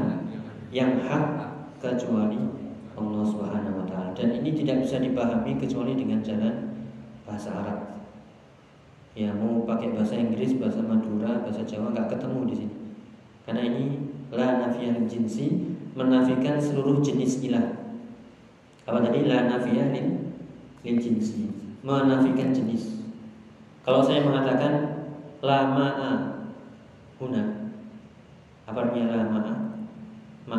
[0.71, 1.25] yang hak
[1.83, 2.39] kecuali
[2.95, 4.15] Allah Subhanahu wa taala.
[4.15, 6.71] Dan ini tidak bisa dipahami kecuali dengan jalan
[7.27, 7.93] bahasa Arab
[9.13, 12.75] ya mau pakai bahasa Inggris, bahasa Madura, bahasa Jawa nggak ketemu di sini.
[13.45, 13.83] Karena ini
[14.33, 17.93] la nafiyah jinsi menafikan seluruh jenis ilah.
[18.89, 20.07] Apa tadi la nafiyah lin,
[20.81, 21.49] lin jinsi
[21.85, 23.05] menafikan jenis.
[23.85, 24.73] Kalau saya mengatakan
[25.43, 26.11] la ma'a
[27.19, 27.63] huna
[28.63, 29.55] apa artinya la ma'a?
[30.47, 30.57] Ma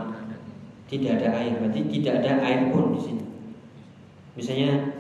[0.85, 3.25] tidak ada air, berarti tidak ada air pun di sini.
[4.37, 4.93] Misalnya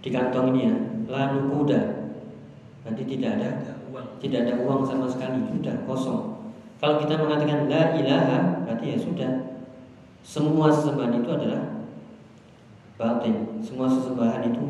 [0.00, 0.74] di kantong ini ya,
[1.12, 1.80] la nukuda
[2.82, 3.48] Berarti tidak ada
[3.90, 4.08] uang.
[4.18, 6.22] Tidak ada uang sama sekali, sudah kosong.
[6.82, 9.32] Kalau kita mengatakan la ilaha, berarti ya sudah.
[10.22, 11.62] Semua sesembahan itu adalah
[12.98, 13.62] batin.
[13.62, 14.64] Semua sesembahan itu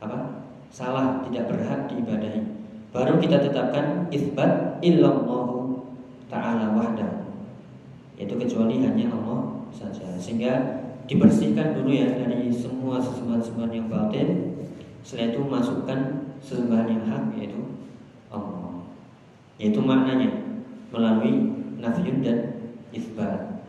[0.00, 0.44] apa?
[0.72, 2.40] Salah, tidak berhak diibadahi.
[2.92, 5.80] Baru kita tetapkan isbat illallahu
[6.28, 7.32] ta'ala wahda.
[8.20, 10.12] Yaitu kecuali hanya Allah saja.
[10.20, 14.28] Sehingga dibersihkan dulu ya dari semua sesembahan-sesembahan yang batin.
[15.00, 15.98] Setelah itu masukkan
[16.42, 17.62] sesembahan yang hak yaitu
[18.28, 18.82] Allah.
[19.56, 20.30] Yaitu maknanya
[20.90, 22.38] melalui nafiyun dan
[22.90, 23.62] isbat.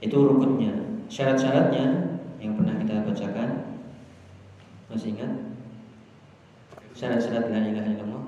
[0.00, 1.04] Itu rukunnya.
[1.10, 3.48] Syarat-syaratnya yang pernah kita bacakan
[4.88, 5.32] masih ingat?
[6.94, 8.24] Syarat-syarat la ilaha illallah.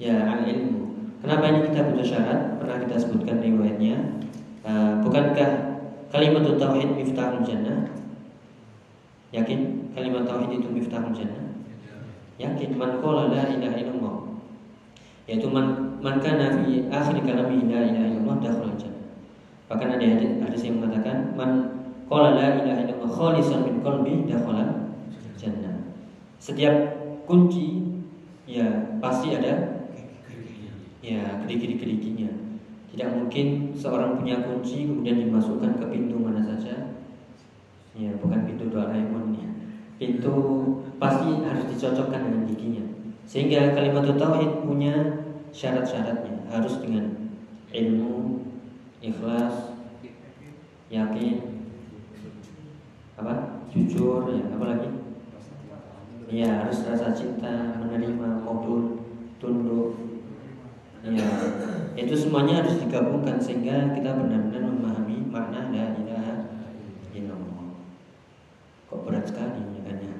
[0.00, 0.96] Ya, al-ilmu.
[1.22, 2.60] Kenapa ini kita butuh syarat?
[2.60, 3.96] Pernah kita sebutkan riwayatnya.
[4.64, 7.88] Uh, bukankah kalimat tauhid miftahul jannah?
[9.32, 11.43] Yakin kalimat tauhid itu miftahul jannah?
[12.40, 14.16] Yakin man qala la ilaha illallah.
[15.24, 19.08] Yaitu man man kana fi akhir kalami la ilaha illallah dakhala jannah.
[19.70, 21.50] Bahkan ada hadis, hadis yang mengatakan man
[22.10, 24.92] qala la ilaha illallah khalisan min qalbi dakhala
[25.40, 25.80] jannah.
[26.42, 26.74] Setiap
[27.24, 27.80] kunci
[28.44, 29.80] ya pasti ada
[31.00, 32.44] ya gerigi-geriginya
[32.94, 36.94] tidak mungkin seorang punya kunci kemudian dimasukkan ke pintu mana saja.
[37.98, 39.50] Ya bukan pintu Doraemon ya.
[39.98, 40.34] Pintu
[41.04, 42.84] pasti harus dicocokkan dengan giginya.
[43.28, 44.94] Sehingga kalimat tauhid punya
[45.52, 47.28] syarat-syaratnya, harus dengan
[47.68, 48.40] ilmu,
[49.04, 49.76] ikhlas,
[50.88, 51.60] yakin,
[53.20, 53.60] apa?
[53.68, 54.90] jujur, ya, apa lagi?
[56.32, 59.04] Ya, harus rasa cinta, menerima, kabul,
[59.36, 59.98] tunduk.
[61.04, 61.28] Ya,
[62.00, 66.34] itu semuanya harus digabungkan sehingga kita benar-benar memahami makna la ilaha
[67.12, 67.76] illallah.
[68.88, 70.16] Kok berat sekali ya kan ya?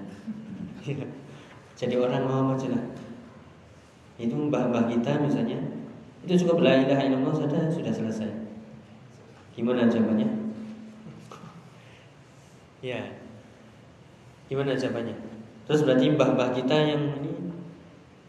[1.74, 2.84] Jadi orang mau aja lah.
[4.20, 5.58] Itu mbah-mbah kita misalnya
[6.24, 8.30] itu cukup la ilaha illallah saja sudah selesai.
[9.56, 10.28] Gimana jawabannya?
[12.80, 13.00] Ya.
[14.48, 15.16] Gimana jawabannya?
[15.64, 17.32] Terus berarti mbah-mbah kita yang ini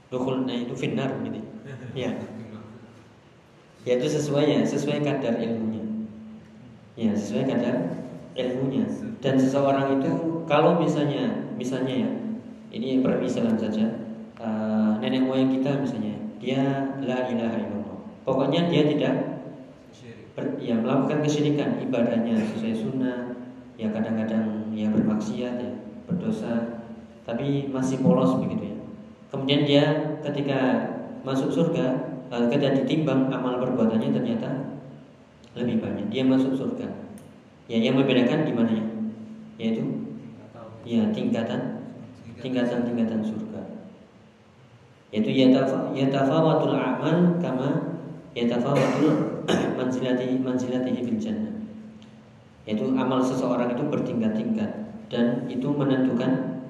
[0.09, 1.39] dukhulnya itu finnar gitu.
[1.95, 2.11] Ya.
[3.85, 5.85] Ya itu sesuai ya, sesuai kadar ilmunya.
[6.97, 8.01] Ya, sesuai kadar
[8.33, 8.89] ilmunya.
[9.21, 10.09] Dan seseorang itu
[10.49, 12.09] kalau misalnya misalnya ya,
[12.71, 14.05] ini permisalan saja.
[14.35, 17.97] Uh, nenek moyang kita misalnya, dia la ilaha illallah.
[18.27, 19.13] Pokoknya dia tidak
[20.35, 23.39] ber, ya melakukan kesyirikan, ibadahnya sesuai sunnah,
[23.79, 25.71] ya kadang-kadang ya bermaksiat ya,
[26.03, 26.83] berdosa,
[27.23, 28.77] tapi masih polos begitu ya.
[29.31, 29.83] Kemudian dia
[30.19, 30.59] ketika
[31.23, 34.75] masuk surga, uh, ketika ditimbang amal perbuatannya ternyata
[35.55, 36.11] lebih banyak.
[36.11, 36.91] Dia masuk surga.
[37.71, 38.85] Ya, yang membedakan di mana ya?
[39.57, 39.83] Yaitu
[40.85, 41.74] ya tingkatan
[42.39, 43.61] tingkatan-tingkatan surga.
[45.13, 45.31] Yaitu
[45.95, 47.99] yatafawatul amal kama
[48.35, 49.45] yatafawatul
[49.79, 51.55] manzilati manzilatihi bil jannah.
[52.65, 54.71] Yaitu amal seseorang itu bertingkat-tingkat
[55.07, 56.63] dan itu menentukan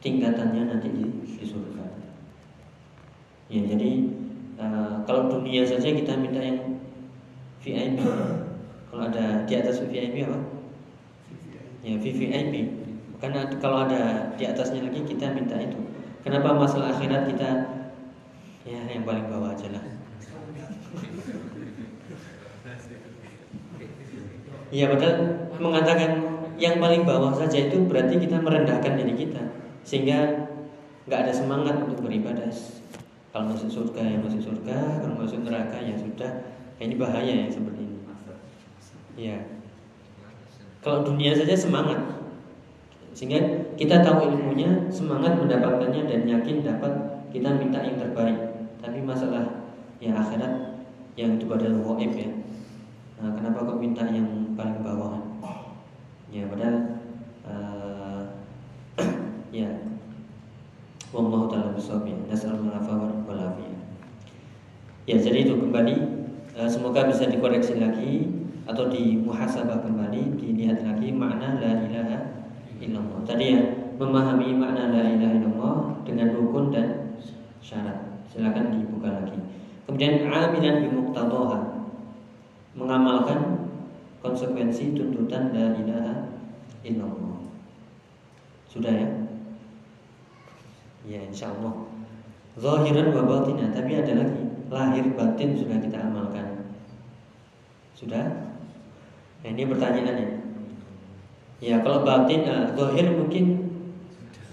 [0.00, 1.84] tingkatannya nanti di, di surga.
[3.48, 3.90] Ya, jadi
[4.60, 6.80] uh, kalau dunia saja kita minta yang
[7.64, 8.00] VIP.
[8.88, 10.38] Kalau ada di atas VIP apa?
[11.84, 12.54] Ya VVIP.
[13.18, 15.78] Karena kalau ada di atasnya lagi kita minta itu.
[16.22, 17.50] Kenapa masalah akhirat kita
[18.62, 19.84] ya yang paling bawah aja lah.
[24.68, 25.16] Iya padahal
[25.56, 26.10] mengatakan
[26.60, 29.40] yang paling bawah saja itu berarti kita merendahkan diri kita
[29.80, 30.50] sehingga
[31.08, 32.52] nggak ada semangat untuk beribadah.
[33.32, 36.44] Kalau masuk surga ya masuk surga, kalau masuk neraka ya sudah.
[36.78, 37.98] Ini bahaya yang seperti ini.
[39.18, 39.38] Iya.
[40.78, 41.98] Kalau dunia saja semangat,
[43.18, 46.92] sehingga kita tahu ilmunya, semangat mendapatkannya dan yakin dapat
[47.34, 48.38] kita minta yang terbaik.
[48.78, 50.86] Tapi masalah ya akhirat
[51.18, 52.30] yang itu padahal waib ya.
[53.18, 55.18] Nah, kenapa kok minta yang paling bawah?
[56.30, 57.02] Ya padahal
[57.42, 58.22] uh,
[59.58, 59.66] ya
[61.10, 62.14] Wallahu taala bisawab ya.
[62.30, 63.74] Nasallallahu alaihi
[65.10, 66.18] Ya jadi itu kembali
[66.58, 68.26] Eh, semoga bisa dikoreksi lagi
[68.66, 72.37] atau dimuhasabah kembali, dilihat lagi makna la ilaha
[72.78, 73.20] illallah.
[73.26, 73.62] Tadi ya,
[73.98, 77.18] memahami makna la ilaha illallah dengan rukun dan
[77.58, 78.22] syarat.
[78.30, 79.38] Silakan dibuka lagi.
[79.88, 80.88] Kemudian amilan bi
[82.78, 83.40] mengamalkan
[84.22, 86.14] konsekuensi tuntutan la ilaha
[86.86, 87.36] illallah.
[88.70, 89.08] Sudah ya?
[91.08, 91.88] Ya insya Allah.
[92.58, 96.68] Zahiran wa tapi ada lagi lahir batin sudah kita amalkan.
[97.96, 98.24] Sudah?
[99.42, 100.37] Nah, ini pertanyaannya.
[101.58, 103.74] Ya kalau batin, nah, zahir mungkin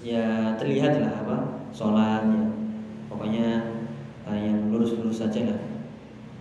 [0.02, 1.38] ya terlihat lah apa
[1.70, 2.44] sholat ya.
[3.13, 3.48] Pokoknya
[4.26, 5.60] uh, yang lurus-lurus saja lah.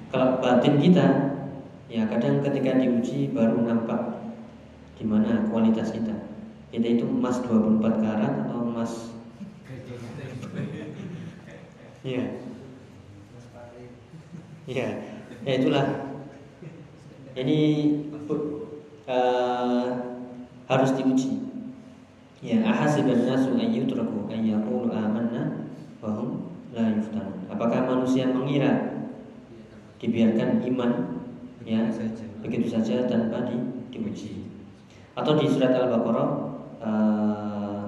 [0.09, 1.07] Kalau batin kita,
[1.93, 4.25] ya kadang ketika diuji baru nampak
[4.97, 6.17] gimana kualitas kita.
[6.73, 9.13] Kita itu emas 24 karat atau emas
[12.05, 12.25] Iya.
[14.69, 14.89] Ya,
[15.41, 15.87] ya itulah.
[17.33, 17.61] Ini
[19.09, 20.14] uh,
[20.69, 21.41] harus diuji.
[22.45, 25.73] Ya, ahasiban nasu ayyutraku ayyaqulu amanna
[26.05, 27.49] wa hum la yuftanun.
[27.49, 29.01] Apakah manusia mengira
[29.97, 30.91] dibiarkan iman
[31.65, 31.89] ya
[32.45, 33.57] begitu saja tanpa di,
[33.89, 34.45] diuji?
[35.17, 36.29] Atau di surat Al-Baqarah
[36.85, 37.85] uh,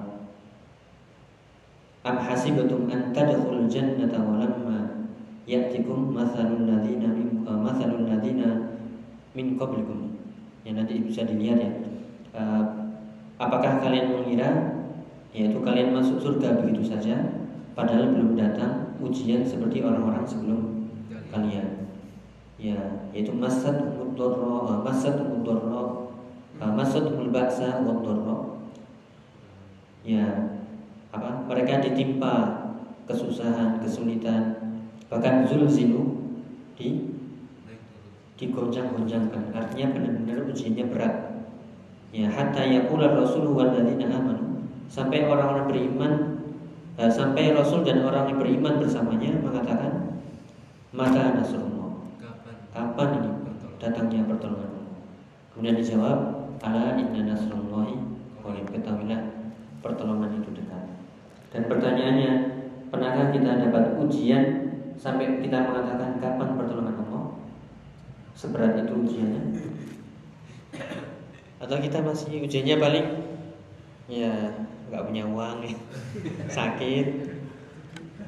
[2.07, 5.05] am hasibatum an tadkhulul jannata wa lamma
[5.45, 8.73] ya'tikum mathalul ladzina min uh, mathalul ladzina
[9.37, 10.17] min qablikum.
[10.65, 11.71] Ya nanti bisa dilihat ya.
[12.37, 12.93] Uh,
[13.41, 14.77] apakah kalian mengira
[15.33, 17.17] yaitu kalian masuk surga begitu saja
[17.73, 20.89] padahal belum datang ujian seperti orang-orang sebelum
[21.33, 21.89] kalian.
[22.57, 22.77] Ya,
[23.13, 26.13] yaitu masad mudorro, uh, masad mudorro,
[26.61, 28.65] uh, masad mulbaksa wadorro.
[30.05, 30.57] Ya,
[31.09, 31.45] apa?
[31.49, 32.65] Mereka ditimpa
[33.05, 34.57] kesusahan, kesulitan,
[35.09, 36.33] bahkan zulzilu
[36.77, 37.17] di
[38.37, 41.26] digoncang-goncangkan artinya benar-benar ujiannya berat
[42.15, 44.63] ya hatta yaqula rasul walladzina amanu.
[44.87, 46.11] Sampai orang-orang beriman
[46.95, 50.23] uh, sampai rasul dan orang yang beriman bersamanya mengatakan
[50.95, 52.07] mata nasrullah.
[52.71, 53.09] Kapan?
[53.19, 53.31] Ini?
[53.77, 54.71] Datangnya pertolongan.
[55.53, 56.17] Kemudian dijawab
[56.63, 57.95] ala inna nasrullahi.
[58.41, 59.21] Qarib ketahuilah
[59.83, 60.87] pertolongan itu dekat.
[61.51, 62.31] Dan pertanyaannya
[62.87, 64.43] pernahkah kita dapat ujian
[64.95, 67.25] sampai kita mengatakan kapan pertolongan Allah?
[68.37, 69.43] Seberat itu ujiannya
[71.57, 73.07] atau kita masih ujiannya paling
[74.05, 74.53] ya
[74.87, 75.77] nggak punya uang ya.
[76.57, 77.07] Sakit.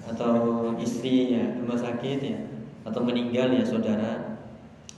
[0.10, 0.34] Atau
[0.82, 2.40] istri ya rumah sakit ya.
[2.82, 4.42] Atau meninggal ya saudara.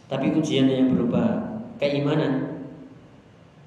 [0.08, 2.64] Tapi ujian yang berupa keimanan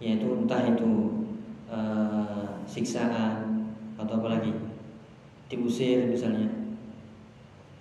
[0.00, 1.24] yaitu entah itu
[1.68, 3.68] eh, siksaan
[4.00, 4.52] atau apa lagi.
[5.52, 6.48] Diusir misalnya.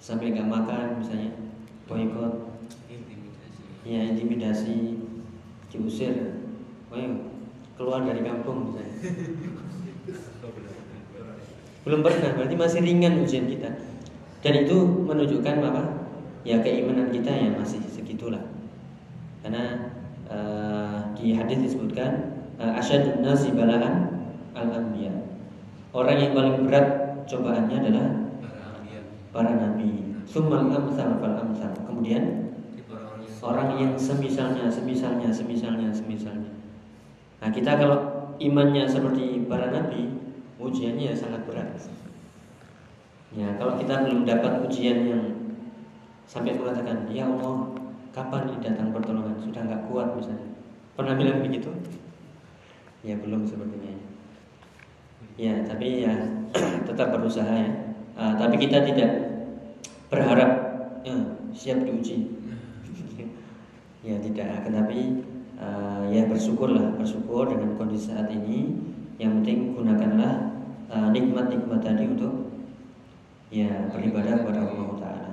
[0.03, 1.31] Sampai nggak makan misalnya.
[1.87, 2.51] Boykot.
[3.87, 4.99] Ya intimidasi.
[5.71, 6.42] Diusir
[6.93, 7.09] ayo
[7.73, 8.95] keluar dari kampung misalnya.
[11.83, 13.69] Belum pernah berarti masih ringan ujian kita.
[14.43, 15.83] Dan itu menunjukkan apa
[16.47, 18.45] ya keimanan kita ya masih segitulah.
[19.41, 19.91] Karena
[20.29, 24.11] eh, di hadis disebutkan uh, asyadun nasi balaan
[24.53, 25.13] al anbiya
[25.95, 26.87] orang yang paling berat
[27.25, 28.07] cobaannya adalah
[29.33, 30.13] Para nabi.
[30.29, 32.85] Summal amsal fal amsal kemudian yang
[33.41, 36.53] orang yang semisalnya semisalnya semisalnya semisalnya
[37.43, 37.99] nah kita kalau
[38.39, 40.23] imannya seperti para nabi
[40.63, 41.75] ujiannya ya sangat berat.
[43.33, 45.23] Ya kalau kita belum dapat ujian yang
[46.29, 47.73] sampai mengatakan ya Allah
[48.13, 49.35] kapan ini datang pertolongan?
[49.41, 50.49] Sudah nggak kuat misalnya.
[50.93, 51.73] Pernah bilang begitu?
[53.01, 53.91] Ya belum sepertinya.
[55.35, 56.13] Ya tapi ya
[56.87, 57.71] tetap berusaha ya.
[58.13, 59.11] Ah, tapi kita tidak
[60.13, 60.51] berharap
[61.01, 61.17] ya,
[61.51, 62.17] siap diuji.
[64.03, 65.23] Ya tidak tetapi
[65.59, 68.73] uh, ya bersyukurlah bersyukur dengan kondisi saat ini.
[69.21, 70.33] Yang penting gunakanlah
[70.89, 72.49] uh, nikmat-nikmat tadi untuk
[73.53, 75.31] ya beribadah kepada Allah Taala.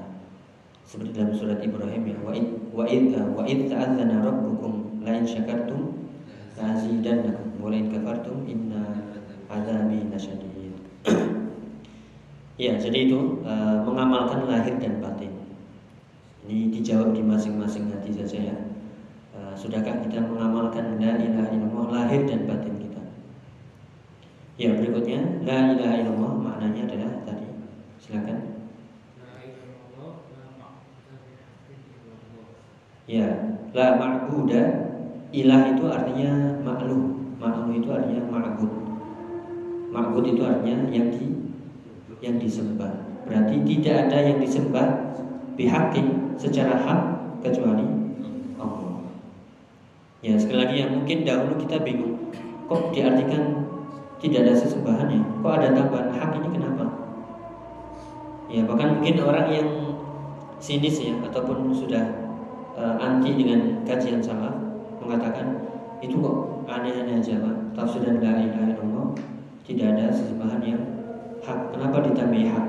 [0.84, 5.16] Seperti dalam surat Ibrahim ya wa id wa id uh, wa id ta'adzana rabbukum la
[5.16, 5.96] in syakartum
[6.60, 8.82] la azidannakum wa la kafartum inna
[9.48, 10.74] azabi lasyadid.
[12.60, 15.32] Ya jadi itu uh, mengamalkan lahir dan batin.
[16.44, 18.56] Ini dijawab di masing-masing hati saja ya.
[19.61, 22.96] Sudahkah kita mengamalkan la ilaha illallah lahir dan batin kita?
[24.56, 27.44] Ya berikutnya la ilaha illallah maknanya adalah tadi.
[28.00, 28.56] Silakan.
[33.04, 33.26] Ya,
[33.76, 34.62] la ma'buda
[35.28, 37.36] ilah itu artinya ma'luh.
[37.36, 38.72] Ma'luh itu artinya ma'bud.
[39.92, 41.36] Ma'bud itu artinya yang di
[42.24, 42.96] yang disembah.
[43.28, 45.12] Berarti tidak ada yang disembah
[45.52, 47.00] bihakin secara hak
[47.44, 47.99] kecuali.
[50.20, 52.20] Ya sekali lagi yang mungkin dahulu kita bingung
[52.68, 53.64] kok diartikan
[54.20, 56.84] tidak ada sesembahannya, kok ada tambahan hak ini kenapa?
[58.52, 59.68] Ya bahkan mungkin orang yang
[60.60, 62.04] sinis ya ataupun sudah
[62.76, 64.60] uh, anti dengan kajian salaf
[65.00, 65.56] mengatakan
[66.04, 67.56] itu kok aneh-aneh aja pak.
[67.72, 69.08] Tafsiran la ilaha illallah
[69.64, 70.82] tidak ada sesembahan yang
[71.40, 71.58] hak.
[71.72, 72.66] Kenapa ditambahi hak?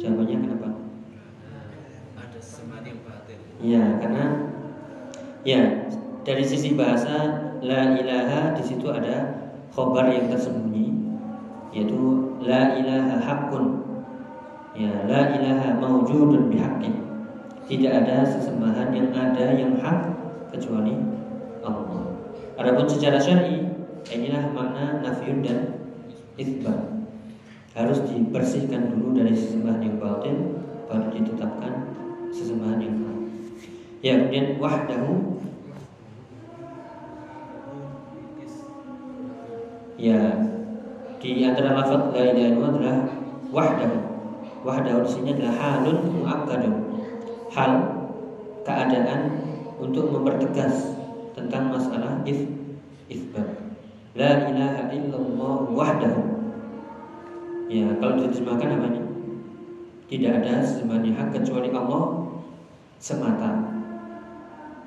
[0.00, 0.68] Jawabannya kenapa?
[2.16, 3.38] Ada sesembahan yang batin.
[3.60, 4.24] ya karena
[5.42, 5.90] ya
[6.22, 10.94] dari sisi bahasa la ilaha di situ ada khobar yang tersembunyi
[11.74, 13.64] yaitu la ilaha hakun
[14.74, 17.02] ya la ilaha maujudun bihaqqin
[17.66, 20.12] tidak ada sesembahan yang ada yang hak
[20.52, 20.92] kecuali
[21.64, 22.18] Allah.
[22.58, 23.64] Adapun secara syar'i
[24.10, 25.80] inilah makna nafiyun dan
[26.36, 26.76] isbat.
[27.72, 30.36] Harus dibersihkan dulu dari sesembahan yang batin
[30.90, 31.72] baru ditetapkan
[32.28, 33.11] sesembahan yang hak.
[34.02, 35.38] Ya, kemudian wahdahu
[39.94, 40.18] ya
[41.22, 42.98] di antara lafaz la ilaha illallah adalah
[43.54, 43.98] wahdahu.
[44.66, 46.74] Wahdahu di sini adalah halun muakkadun.
[47.54, 47.72] Hal
[48.66, 49.38] keadaan
[49.78, 50.98] untuk mempertegas
[51.38, 52.42] tentang masalah if
[53.06, 53.46] isbat.
[54.18, 56.22] La ilaha illallah wahdahu.
[57.70, 59.02] Ya, kalau diterjemahkan apa ini?
[60.10, 62.04] Tidak ada sesembahan yang hak kecuali Allah
[62.98, 63.71] semata.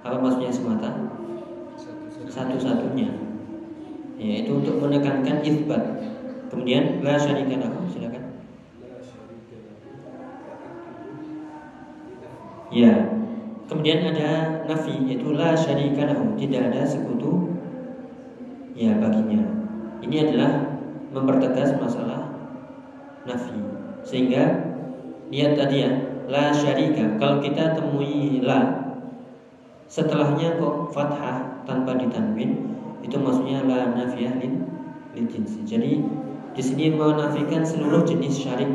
[0.05, 0.89] Apa maksudnya semata?
[2.29, 3.09] Satu-satunya.
[4.21, 5.81] Ya, itu untuk menekankan isbat.
[6.53, 8.23] Kemudian la syarika lahu, silakan.
[12.69, 12.93] Ya.
[13.65, 17.57] Kemudian ada nafi yaitu la syarika lahu, tidak ada sekutu
[18.77, 19.41] ya baginya.
[20.05, 20.77] Ini adalah
[21.09, 22.29] mempertegas masalah
[23.25, 23.57] nafi.
[24.05, 24.69] Sehingga
[25.33, 25.91] lihat tadi ya,
[26.29, 27.17] la syarika.
[27.17, 28.84] Kalau kita temui la
[29.95, 34.67] setelahnya kok fathah tanpa ditanwin, itu maksudnya la nafiyah lil
[35.15, 35.63] lil jinsi.
[35.63, 36.03] Jadi
[36.51, 38.67] di sini menafikan seluruh jenis syarik.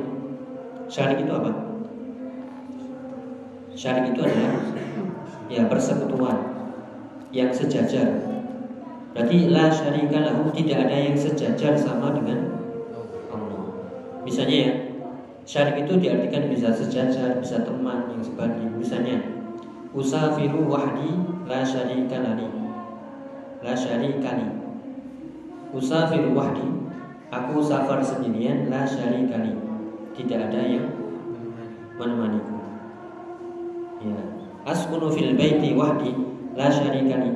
[0.88, 1.52] Syarik itu apa?
[3.76, 4.64] Syarik itu adalah
[5.52, 6.40] ya persekutuan
[7.36, 8.24] yang sejajar.
[9.12, 12.48] Berarti la syarika lahu tidak ada yang sejajar sama dengan
[13.28, 13.76] Allah.
[14.24, 14.72] Misalnya ya,
[15.44, 18.70] syarik itu diartikan bisa sejajar, bisa teman yang sebanding.
[18.78, 19.39] Misalnya,
[19.94, 21.10] usafiru wahdi
[21.46, 22.46] la syarika lani.
[23.60, 24.48] La syarika li.
[25.74, 26.66] Usafiru wahdi,
[27.30, 29.54] aku safar sendirian la syarika li.
[30.14, 30.86] Tidak ada yang
[31.98, 32.56] menemaniku.
[34.00, 34.18] Ya.
[34.66, 36.14] Askunu fil baiti wahdi
[36.54, 37.30] la syarika li.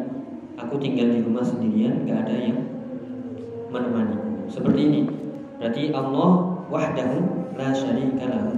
[0.54, 2.58] Aku tinggal di rumah sendirian, gak ada yang
[3.74, 4.46] menemaniku.
[4.46, 5.00] Seperti ini.
[5.58, 6.30] Berarti Allah
[6.70, 7.18] wahdahu
[7.58, 8.54] la syarika lahu.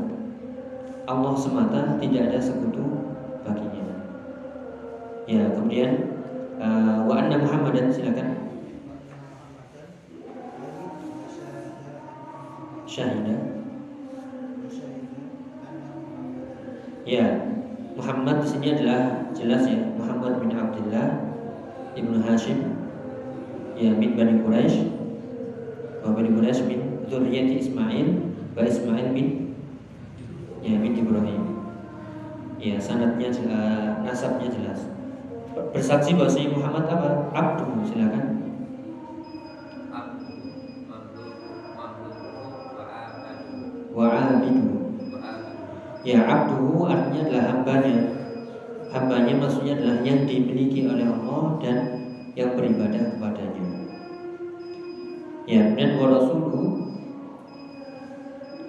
[1.07, 2.83] Allah semata tidak ada sekutu
[3.47, 3.86] baginya.
[5.27, 5.91] Ya, kemudian
[6.63, 8.47] uh, wa anna Muhammadan silakan.
[12.87, 13.39] Syahidah.
[17.07, 17.27] Ya,
[17.99, 21.27] Muhammad di sini adalah jelas ya Muhammad bin Abdullah
[21.97, 22.77] ibnu Hashim
[23.73, 24.93] ya bin Bani Quraisy
[26.05, 28.09] wa Bani Quraisy bin Zuriyati Ismail
[28.53, 29.57] wa Ismail bin
[30.61, 31.43] ya bin Ibrahim
[32.61, 34.96] ya sanadnya uh, nasabnya jelas
[35.57, 37.09] bersaksi bahwa Muhammad apa?
[37.33, 38.25] Abdu silakan.
[43.97, 44.77] Wa abidu.
[46.05, 47.97] Ya abduhu artinya adalah hambanya.
[48.93, 51.77] Hambanya maksudnya adalah yang dimiliki oleh Allah dan
[52.37, 53.65] yang beribadah kepadanya.
[55.49, 56.63] Ya dan wa rasuluhu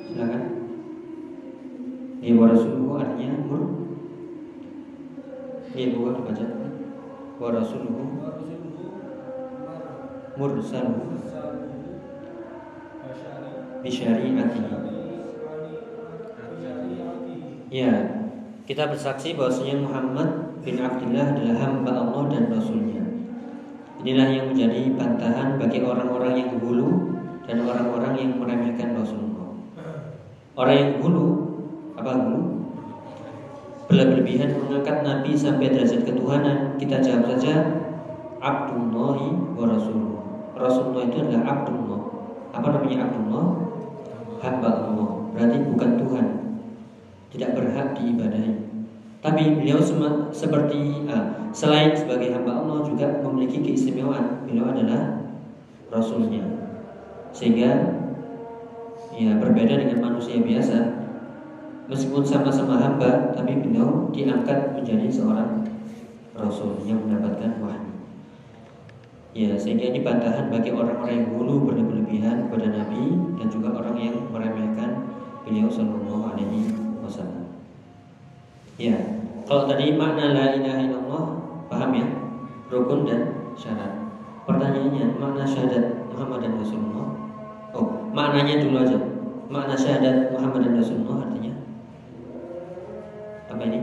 [0.08, 0.44] Silakan.
[2.24, 3.64] Ya wa rasuluhu artinya mur
[5.78, 6.46] Ya bukan dibaca
[7.38, 8.18] Wa rasuluhu
[10.38, 11.06] Mursaluhu
[13.86, 14.76] Bisyari'atihi
[17.68, 17.94] Ya,
[18.64, 23.04] kita bersaksi bahwasanya Muhammad bin Abdullah adalah hamba Allah dan Rasulnya.
[24.00, 27.12] Inilah yang menjadi bantahan bagi orang-orang yang hulu
[27.44, 29.52] dan orang-orang yang meremehkan Rasulullah.
[30.56, 31.28] Orang yang hulu,
[32.00, 32.57] apa hulu?
[33.88, 36.76] Berlebihan mengangkat Nabi sampai derajat ketuhanan.
[36.76, 37.54] Kita jawab saja
[38.44, 39.20] Abdullah
[39.56, 40.24] wa Rasulullah.
[40.60, 42.02] Rasulullah itu adalah Abdullah.
[42.52, 43.46] Apa namanya Abdullah?
[44.44, 45.10] Hamba Allah.
[45.34, 46.26] Berarti bukan Tuhan
[47.32, 48.54] tidak berhak diibadahi.
[49.18, 49.82] Tapi beliau
[50.30, 54.46] seperti uh, selain sebagai hamba Allah juga memiliki keistimewaan.
[54.46, 55.26] Beliau adalah
[55.90, 56.44] rasulnya.
[57.34, 57.98] Sehingga
[59.18, 60.97] ya berbeda dengan manusia biasa.
[61.88, 65.64] Meskipun sama-sama hamba, tapi beliau diangkat menjadi seorang
[66.36, 67.92] rasul yang mendapatkan wahyu.
[69.32, 74.16] Ya, sehingga ini bantahan bagi orang-orang yang dulu berlebihan kepada Nabi dan juga orang yang
[74.36, 75.08] meremehkan
[75.48, 77.56] beliau Shallallahu Alaihi wasallam.
[78.76, 78.98] Ya,
[79.48, 81.24] kalau tadi makna la ilaha illallah
[81.72, 82.08] paham ya?
[82.68, 83.22] Rukun dan
[83.56, 83.96] syarat.
[84.44, 87.08] Pertanyaannya, makna syahadat Muhammad dan Rasulullah?
[87.72, 89.00] Oh, maknanya dulu aja.
[89.48, 91.57] Makna syahadat Muhammad dan Rasulullah artinya
[93.66, 93.80] ini?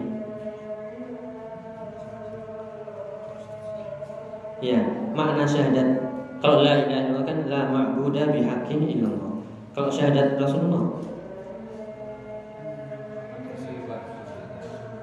[4.63, 4.81] Ya,
[5.13, 6.05] makna syahadat
[6.45, 9.41] kalau la ilaha illallah kan la ma'budah bihaqqin illallah.
[9.73, 11.01] Kalau syahadat Rasulullah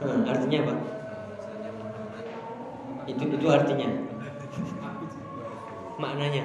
[0.02, 0.74] Hmm, artinya apa?
[3.06, 3.90] Itu itu artinya.
[6.02, 6.44] Maknanya.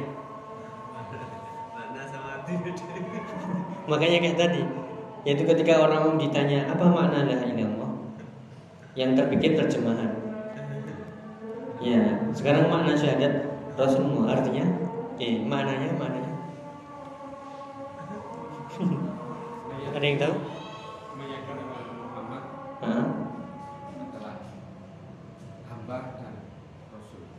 [3.88, 4.62] Makanya kayak tadi,
[5.24, 7.85] yaitu ketika orang ditanya apa makna la ilallah,
[8.96, 10.10] yang terpikir terjemahan.
[11.78, 13.44] Ya, sekarang makna syahadat
[13.76, 14.64] Rasulullah artinya,
[15.20, 16.32] eh maknanya maknanya.
[19.96, 20.34] Ada yang tahu?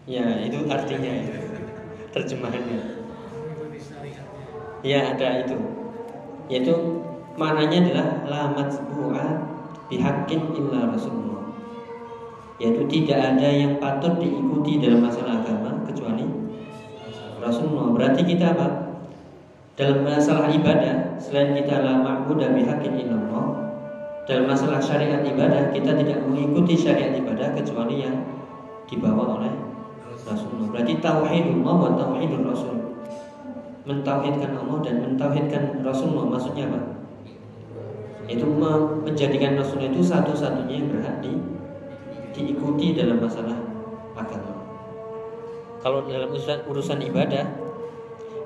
[0.08, 1.36] Ya, itu artinya ya.
[2.16, 2.80] Terjemahannya.
[4.80, 5.58] Ya, ada itu.
[6.48, 7.04] Yaitu
[7.36, 9.26] maknanya adalah la matbu'a
[9.92, 11.37] bihaqqin illa Rasulullah.
[12.58, 16.26] Yaitu tidak ada yang patut diikuti dalam masalah agama kecuali
[17.38, 17.94] Rasulullah.
[17.94, 18.68] Berarti kita apa?
[19.78, 23.68] Dalam masalah ibadah, selain kita la ma'budu bihaqqin illallah,
[24.26, 28.26] dalam masalah syariat ibadah kita tidak mengikuti syariat ibadah kecuali yang
[28.90, 29.54] dibawa oleh
[30.28, 30.68] Rasulullah.
[30.76, 32.76] Berarti tauhidullah wa tauhidur Rasul.
[33.88, 36.82] Mentauhidkan Allah dan mentauhidkan Rasulullah maksudnya apa?
[38.28, 41.32] Itu menjadikan Rasul itu satu-satunya yang berhak di,
[42.38, 43.58] diikuti dalam masalah
[44.14, 44.54] agama.
[45.82, 47.46] Kalau dalam urusan, urusan ibadah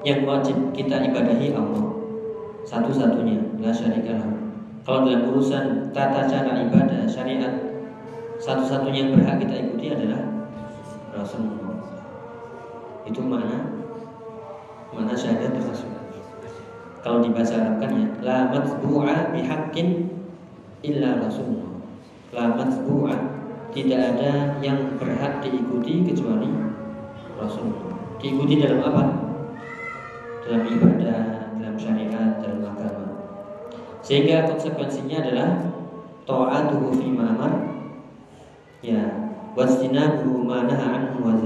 [0.07, 1.91] yang wajib kita ibadahi Allah
[2.67, 4.29] satu-satunya, la syarikalah.
[4.85, 7.71] Kalau dalam urusan tata cara ibadah syariat
[8.41, 10.21] satu-satunya yang berhak kita ikuti adalah
[11.13, 11.77] Rasulullah
[13.05, 13.69] itu mana
[14.89, 15.93] mana syahadat Rasul
[17.05, 20.09] kalau dibaca Arab kan ya la matbu'a bihaqqin
[20.81, 21.85] illa Rasulullah
[22.33, 23.15] la matbu'a
[23.71, 26.51] tidak ada yang berhak diikuti kecuali
[27.39, 27.95] Rasulullah.
[28.19, 29.03] Diikuti dalam apa?
[30.43, 31.21] Dalam ibadah
[31.55, 33.07] dalam syariat dalam agama.
[34.03, 35.49] Sehingga konsekuensinya adalah
[36.27, 37.53] ta'atuhu fi ma'amar
[38.83, 41.39] ya wasdinahu ma naha anhu wa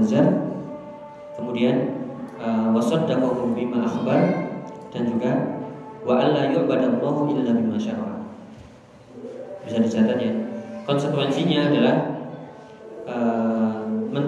[1.36, 1.76] Kemudian
[2.40, 4.50] uh, uh, wasaddaqahum bima akhbar.
[4.90, 5.60] Dan juga
[6.02, 8.24] wa alla yu'badallahu illa bima syara'a.
[9.68, 10.32] Bisa dicatat ya.
[10.88, 12.15] Konsekuensinya adalah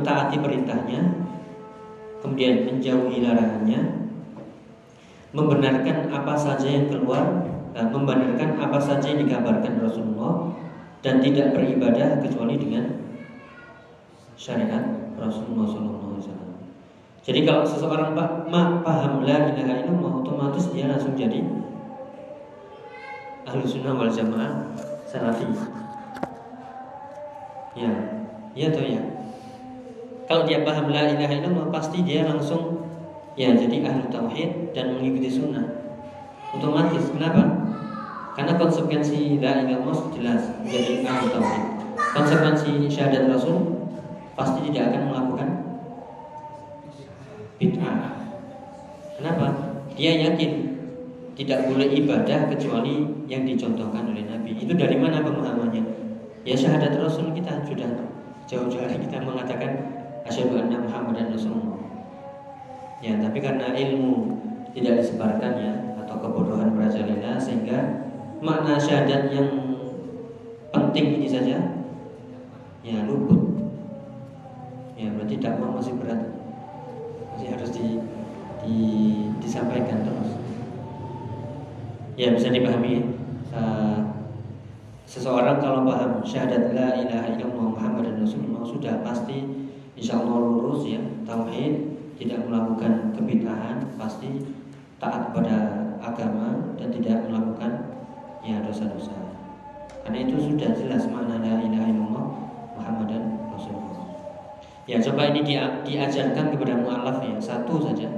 [0.09, 1.00] mentaati perintahnya,
[2.24, 4.09] kemudian menjauhi larangannya,
[5.36, 7.44] membenarkan apa saja yang keluar,
[7.76, 10.48] uh, membenarkan apa saja yang dikabarkan Rasulullah
[11.04, 12.88] dan tidak beribadah kecuali dengan
[14.40, 16.56] syariat Rasulullah SAW.
[17.28, 21.44] Jadi kalau seseorang ma, paham la ilaha illallah otomatis dia langsung jadi
[23.44, 24.72] ahlu sunnah wal jamaah
[25.04, 25.44] salafi.
[27.76, 27.92] Ya,
[28.56, 29.17] ya atau ya.
[30.28, 32.84] Kalau dia paham la ilaha illallah pasti dia langsung
[33.32, 35.64] ya jadi ahlu tauhid dan mengikuti sunnah.
[36.52, 37.08] Otomatis.
[37.08, 37.48] Kenapa?
[38.36, 41.64] Karena konsekuensi la ilaha illallah jelas jadi ahlu tauhid.
[42.12, 43.56] Konsekuensi syahadat Rasul
[44.36, 45.48] pasti tidak akan melakukan
[47.56, 47.98] bid'ah.
[49.16, 49.46] Kenapa?
[49.96, 50.50] Dia yakin
[51.34, 54.60] tidak boleh ibadah kecuali yang dicontohkan oleh Nabi.
[54.60, 55.82] Itu dari mana pemahamannya?
[56.44, 57.88] Ya syahadat Rasul kita sudah
[58.44, 59.97] jauh-jauh kita mengatakan
[60.28, 61.80] asyhadu anna Muhammadan Rasulullah.
[63.00, 64.38] Ya, tapi karena ilmu
[64.76, 65.72] tidak disebarkan ya
[66.04, 68.04] atau kebodohan merajalela sehingga
[68.44, 69.48] makna syahadat yang
[70.70, 71.56] penting ini saja
[72.84, 73.40] ya luput.
[74.98, 76.20] Ya, berarti dakwah masih berat
[77.34, 77.86] masih harus di,
[78.66, 78.78] di,
[79.38, 80.34] disampaikan terus
[82.18, 83.14] ya bisa dipahami
[83.54, 84.02] uh,
[85.06, 89.57] seseorang kalau paham syahadat la ilaha illallah Muhammad dan Rasulullah sudah pasti
[89.99, 91.74] insya Allah lurus ya tauhid
[92.18, 94.46] tidak melakukan kebitahan pasti
[95.03, 97.90] taat kepada agama dan tidak melakukan
[98.42, 99.14] ya dosa-dosa.
[100.07, 102.26] Karena itu sudah jelas makna la ilaha illallah
[102.78, 104.07] Muhammad dan Rasulullah.
[104.88, 108.09] Ya coba ini dia, diajarkan kepada mu'alaf ya Satu saja.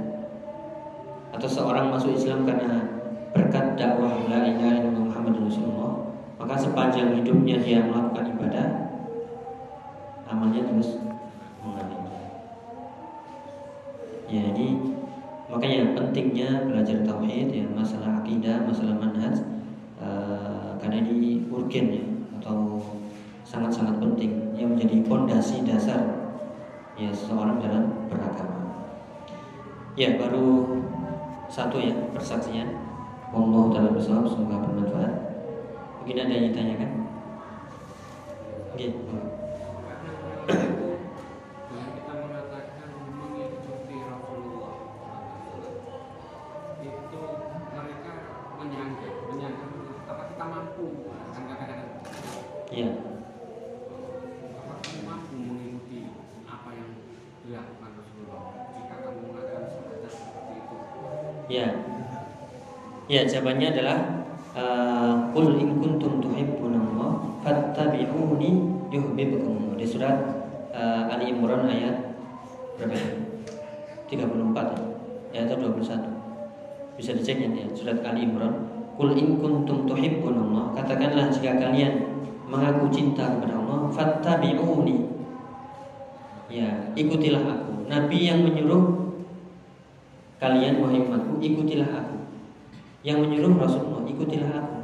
[1.35, 2.83] Atau seorang masuk Islam karena
[3.31, 8.67] Berkat dakwah La ilaha illallah Muhammad Rasulullah Maka sepanjang hidupnya dia melakukan ibadah
[10.27, 10.99] Amalnya terus
[15.61, 19.45] Makanya pentingnya belajar tauhid ya Masalah akidah, masalah manhaj
[20.01, 22.05] uh, Karena ini urgen ya
[22.41, 22.81] Atau
[23.45, 26.21] sangat-sangat penting Yang menjadi fondasi dasar
[27.01, 28.85] ya seseorang dalam beragama.
[29.97, 30.81] Ya baru
[31.49, 32.69] satu ya persaksian.
[33.31, 35.13] Allah dalam bersama semoga bermanfaat.
[36.03, 36.91] Mungkin ada yang ditanyakan?
[38.75, 38.87] Oke.
[40.47, 40.90] Okay.
[63.11, 64.23] Ya, jawabannya adalah
[64.55, 68.49] uh, Qul in kuntum tuhibbunallah fattabi'uni
[68.87, 69.75] yuhibbukum.
[69.75, 70.15] Di surat
[70.71, 72.15] uh, Ali Imran ayat
[72.79, 72.95] berapa?
[74.07, 74.15] 34
[75.35, 75.43] ya.
[75.43, 76.95] Ayat 21.
[76.95, 78.71] Bisa dicek ya, surat Ali Imran.
[78.95, 85.11] Qul in kuntum tuhibbunallah, katakanlah jika kalian mengaku cinta kepada Allah, fattabi'uni.
[86.47, 87.91] Ya, ikutilah aku.
[87.91, 89.11] Nabi yang menyuruh
[90.39, 92.20] kalian wahai umatku, ikutilah aku
[93.01, 94.77] yang menyuruh Rasulullah ikutilah aku.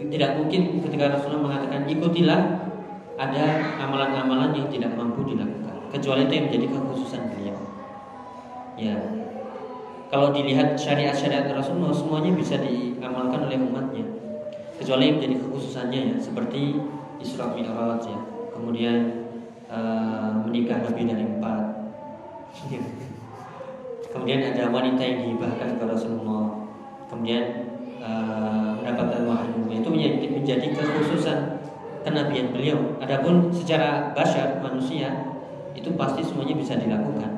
[0.00, 2.40] Tidak mungkin ketika Rasulullah mengatakan ikutilah
[3.20, 3.44] ada
[3.76, 5.60] amalan-amalan yang tidak mampu dilakukan
[5.92, 7.58] kecuali itu yang menjadi kekhususan beliau.
[8.80, 8.96] Ya.
[10.08, 14.02] Kalau dilihat syariat-syariat Rasulullah semuanya bisa diamalkan oleh umatnya
[14.80, 16.80] kecuali yang menjadi kekhususannya ya seperti
[17.20, 18.18] Isra Mi'raj ya
[18.56, 19.28] kemudian
[19.68, 21.64] uh, menikah lebih dari empat.
[24.10, 26.59] Kemudian ada wanita yang dihibahkan ke Rasulullah
[27.10, 31.38] kemudian uh, mendapatkan wahyu itu menjadi, menjadi kekhususan
[32.06, 32.96] kenabian beliau.
[33.02, 35.36] Adapun secara basyar manusia
[35.74, 37.30] itu pasti semuanya bisa dilakukan.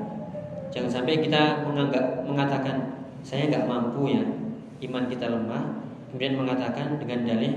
[0.72, 4.24] Jangan sampai kita menganggap mengatakan saya nggak mampu ya
[4.82, 7.54] iman kita lemah, kemudian mengatakan dengan dalih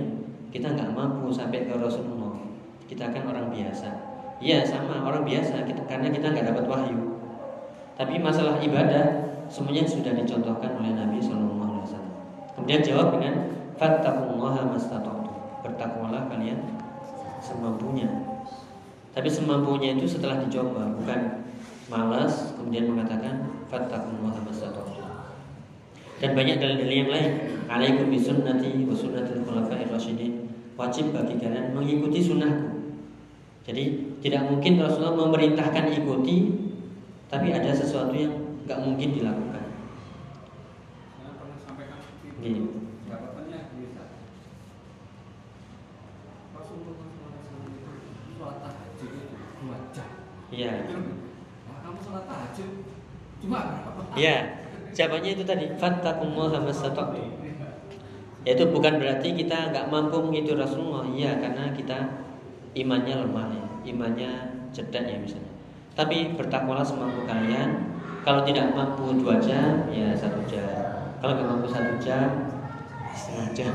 [0.51, 2.37] kita nggak mampu sampai ke Rasulullah.
[2.85, 3.89] Kita kan orang biasa.
[4.43, 7.17] Iya sama orang biasa kita karena kita nggak dapat wahyu.
[7.95, 11.44] Tapi masalah ibadah semuanya sudah dicontohkan oleh Nabi Shallallahu
[12.55, 15.31] Kemudian jawab dengan fattaqullaha mastata'tu.
[15.61, 16.59] Bertakwalah kalian
[17.43, 18.07] semampunya.
[19.15, 21.45] Tapi semampunya itu setelah dicoba, bukan
[21.87, 25.05] malas kemudian mengatakan fattaqullaha mastata'tu.
[26.15, 27.31] Dan banyak dalil-dalil yang lain.
[27.67, 30.47] Alaikum bisunnati wa sunnatil khulafa'ir rasyidin.
[30.79, 32.75] Wajib bagi kalian mengikuti sunnahku.
[33.65, 33.83] Jadi
[34.21, 36.53] tidak mungkin Rasulullah memerintahkan ikuti
[37.25, 38.31] tapi ada sesuatu yang
[38.63, 39.65] nggak mungkin dilakukan.
[41.17, 42.34] Saya pernah sampaikan seperti itu.
[42.34, 42.34] Iya.
[42.34, 42.34] Jawabannya bisa.
[42.34, 42.61] Rasulullah SAW itu sholat tahajud itu dua Iya.
[50.85, 52.69] Kamu sholat tahajud
[53.41, 53.59] cuma?
[54.13, 54.61] Iya.
[54.95, 57.27] Jawabannya itu tadi fattakullaha mastata'tum.
[58.45, 61.09] Yaitu bukan berarti kita nggak mampu mengikuti Rasulullah.
[61.09, 61.97] Iya, karena kita
[62.77, 64.31] imannya lemah ya, imannya
[64.69, 65.49] cedak ya misalnya.
[65.97, 67.89] Tapi bertakwalah semampu kalian.
[68.21, 70.94] Kalau tidak mampu dua jam, ya satu jam.
[71.25, 72.29] Kalau nggak mampu satu jam,
[73.17, 73.73] setengah jam.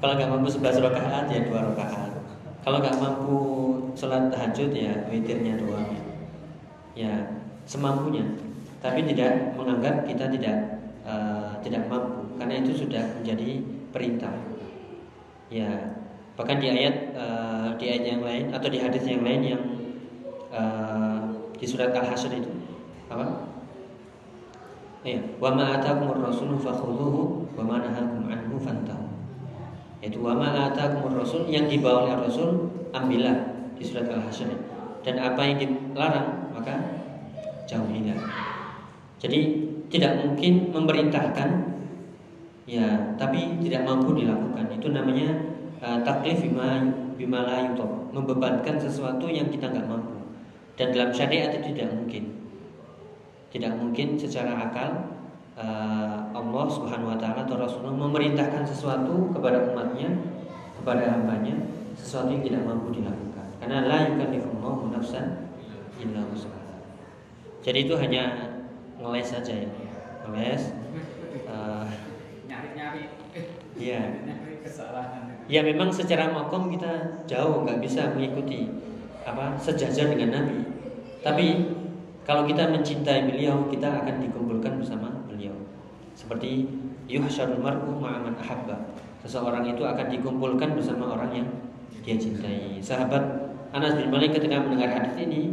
[0.00, 2.16] Kalau nggak mampu sebelas rakaat, ya dua rakaat.
[2.64, 3.36] Kalau nggak mampu
[3.92, 5.92] sholat tahajud, ya witirnya doang.
[6.96, 7.36] Ya
[7.68, 8.24] semampunya.
[8.80, 13.60] Tapi tidak menganggap kita tidak uh, tidak mampu, karena itu sudah menjadi
[13.92, 14.32] perintah.
[15.52, 15.68] Ya,
[16.32, 19.62] bahkan di ayat uh, di ayat yang lain atau di hadis yang lain yang
[20.48, 21.28] uh,
[21.60, 22.48] di surat Al-Hasyr itu
[23.12, 23.52] apa?
[25.04, 29.04] Iya, wa ma atakumur rasulu fakhudhuhu wa ma nahakum anhu fantahu.
[30.04, 30.52] Wa ma
[31.12, 34.52] rasul yang dibawa oleh Rasul ambillah di surat Al-Hasyr.
[35.00, 37.04] Dan apa yang dilarang maka
[37.64, 38.20] jauhilah.
[39.16, 39.40] Jadi
[39.88, 41.48] tidak mungkin memerintahkan
[42.68, 44.68] ya, tapi tidak mampu dilakukan.
[44.76, 45.32] Itu namanya
[45.80, 46.84] uh, taklif bima
[47.16, 47.44] bima
[48.12, 50.20] membebankan sesuatu yang kita nggak mampu.
[50.76, 52.43] Dan dalam syariat itu tidak mungkin.
[53.54, 55.14] Tidak mungkin secara akal
[55.54, 60.10] uh, Allah Subhanahu wa taala atau Rasulullah memerintahkan sesuatu kepada umatnya,
[60.82, 61.54] kepada hambanya,
[61.94, 63.46] sesuatu yang tidak mampu dilakukan.
[63.62, 65.54] Karena la yukallifullahu nafsan
[66.02, 66.82] illa wus'aha.
[67.62, 68.58] Jadi itu hanya
[68.98, 69.70] ngeles saja ya.
[70.26, 70.74] Ngeles
[71.46, 71.86] uh,
[72.50, 73.02] Nyari-nyari.
[73.38, 74.02] Eh, Iya.
[74.62, 75.34] kesalahan.
[75.50, 78.70] Ya memang secara makom kita jauh nggak bisa mengikuti
[79.26, 80.58] apa sejajar dengan Nabi.
[81.20, 81.46] Tapi
[82.24, 85.52] kalau kita mencintai beliau, kita akan dikumpulkan bersama beliau.
[86.16, 86.64] Seperti
[87.04, 88.96] yuhsyarul mar'u ma'aman ahabba.
[89.20, 91.48] Seseorang itu akan dikumpulkan bersama orang yang
[92.00, 92.80] dia cintai.
[92.80, 93.20] Sahabat
[93.76, 95.52] Anas bin Malik ketika mendengar hadis ini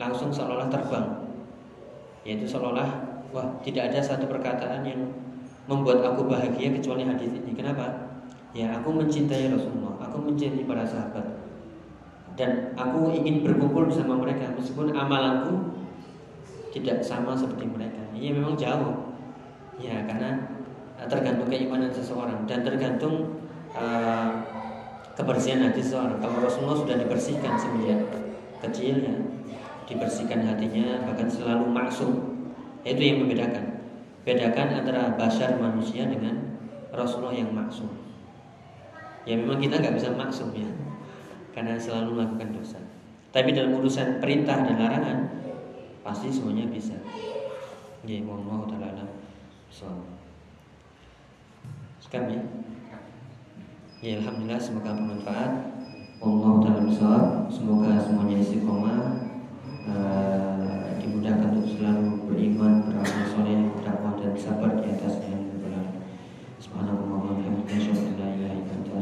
[0.00, 1.06] langsung seolah-olah terbang.
[2.24, 2.88] Yaitu seolah-olah
[3.32, 5.04] wah tidak ada satu perkataan yang
[5.68, 7.52] membuat aku bahagia kecuali hadis ini.
[7.52, 8.08] Kenapa?
[8.56, 11.40] Ya aku mencintai Rasulullah, aku mencintai para sahabat
[12.40, 15.76] dan aku ingin berkumpul bersama mereka meskipun amalanku
[16.70, 18.02] tidak sama seperti mereka.
[18.14, 19.14] Iya memang jauh.
[19.80, 20.50] Ya karena
[20.98, 23.42] uh, tergantung keimanan seseorang dan tergantung
[23.74, 24.30] uh,
[25.18, 26.22] kebersihan hati seseorang.
[26.22, 28.00] Kalau Rasulullah sudah dibersihkan semenjak
[28.60, 29.16] kecil ya,
[29.88, 32.12] dibersihkan hatinya bahkan selalu maksum.
[32.80, 33.82] Itu yang membedakan.
[34.24, 36.60] Bedakan antara basar manusia dengan
[36.92, 37.88] Rasulullah yang maksum.
[39.28, 40.68] Ya memang kita nggak bisa maksum ya,
[41.52, 42.80] karena selalu melakukan dosa.
[43.32, 45.18] Tapi dalam urusan perintah dan larangan
[46.00, 46.96] pasti semuanya bisa.
[48.08, 49.10] Ya mohon taala alam
[49.68, 49.86] so.
[52.00, 52.40] Sekam ya?
[54.00, 55.52] Ya alhamdulillah semoga bermanfaat.
[56.20, 57.26] Allah taala sholat.
[57.52, 59.00] semoga semuanya istiqomah.
[59.90, 65.86] Uh, dimudahkan untuk selalu beriman beramal soleh bertakwa dan sabar di atas yang benar.
[66.60, 69.00] Subhanallah wa bihamdihi dan an la ilaha illa anta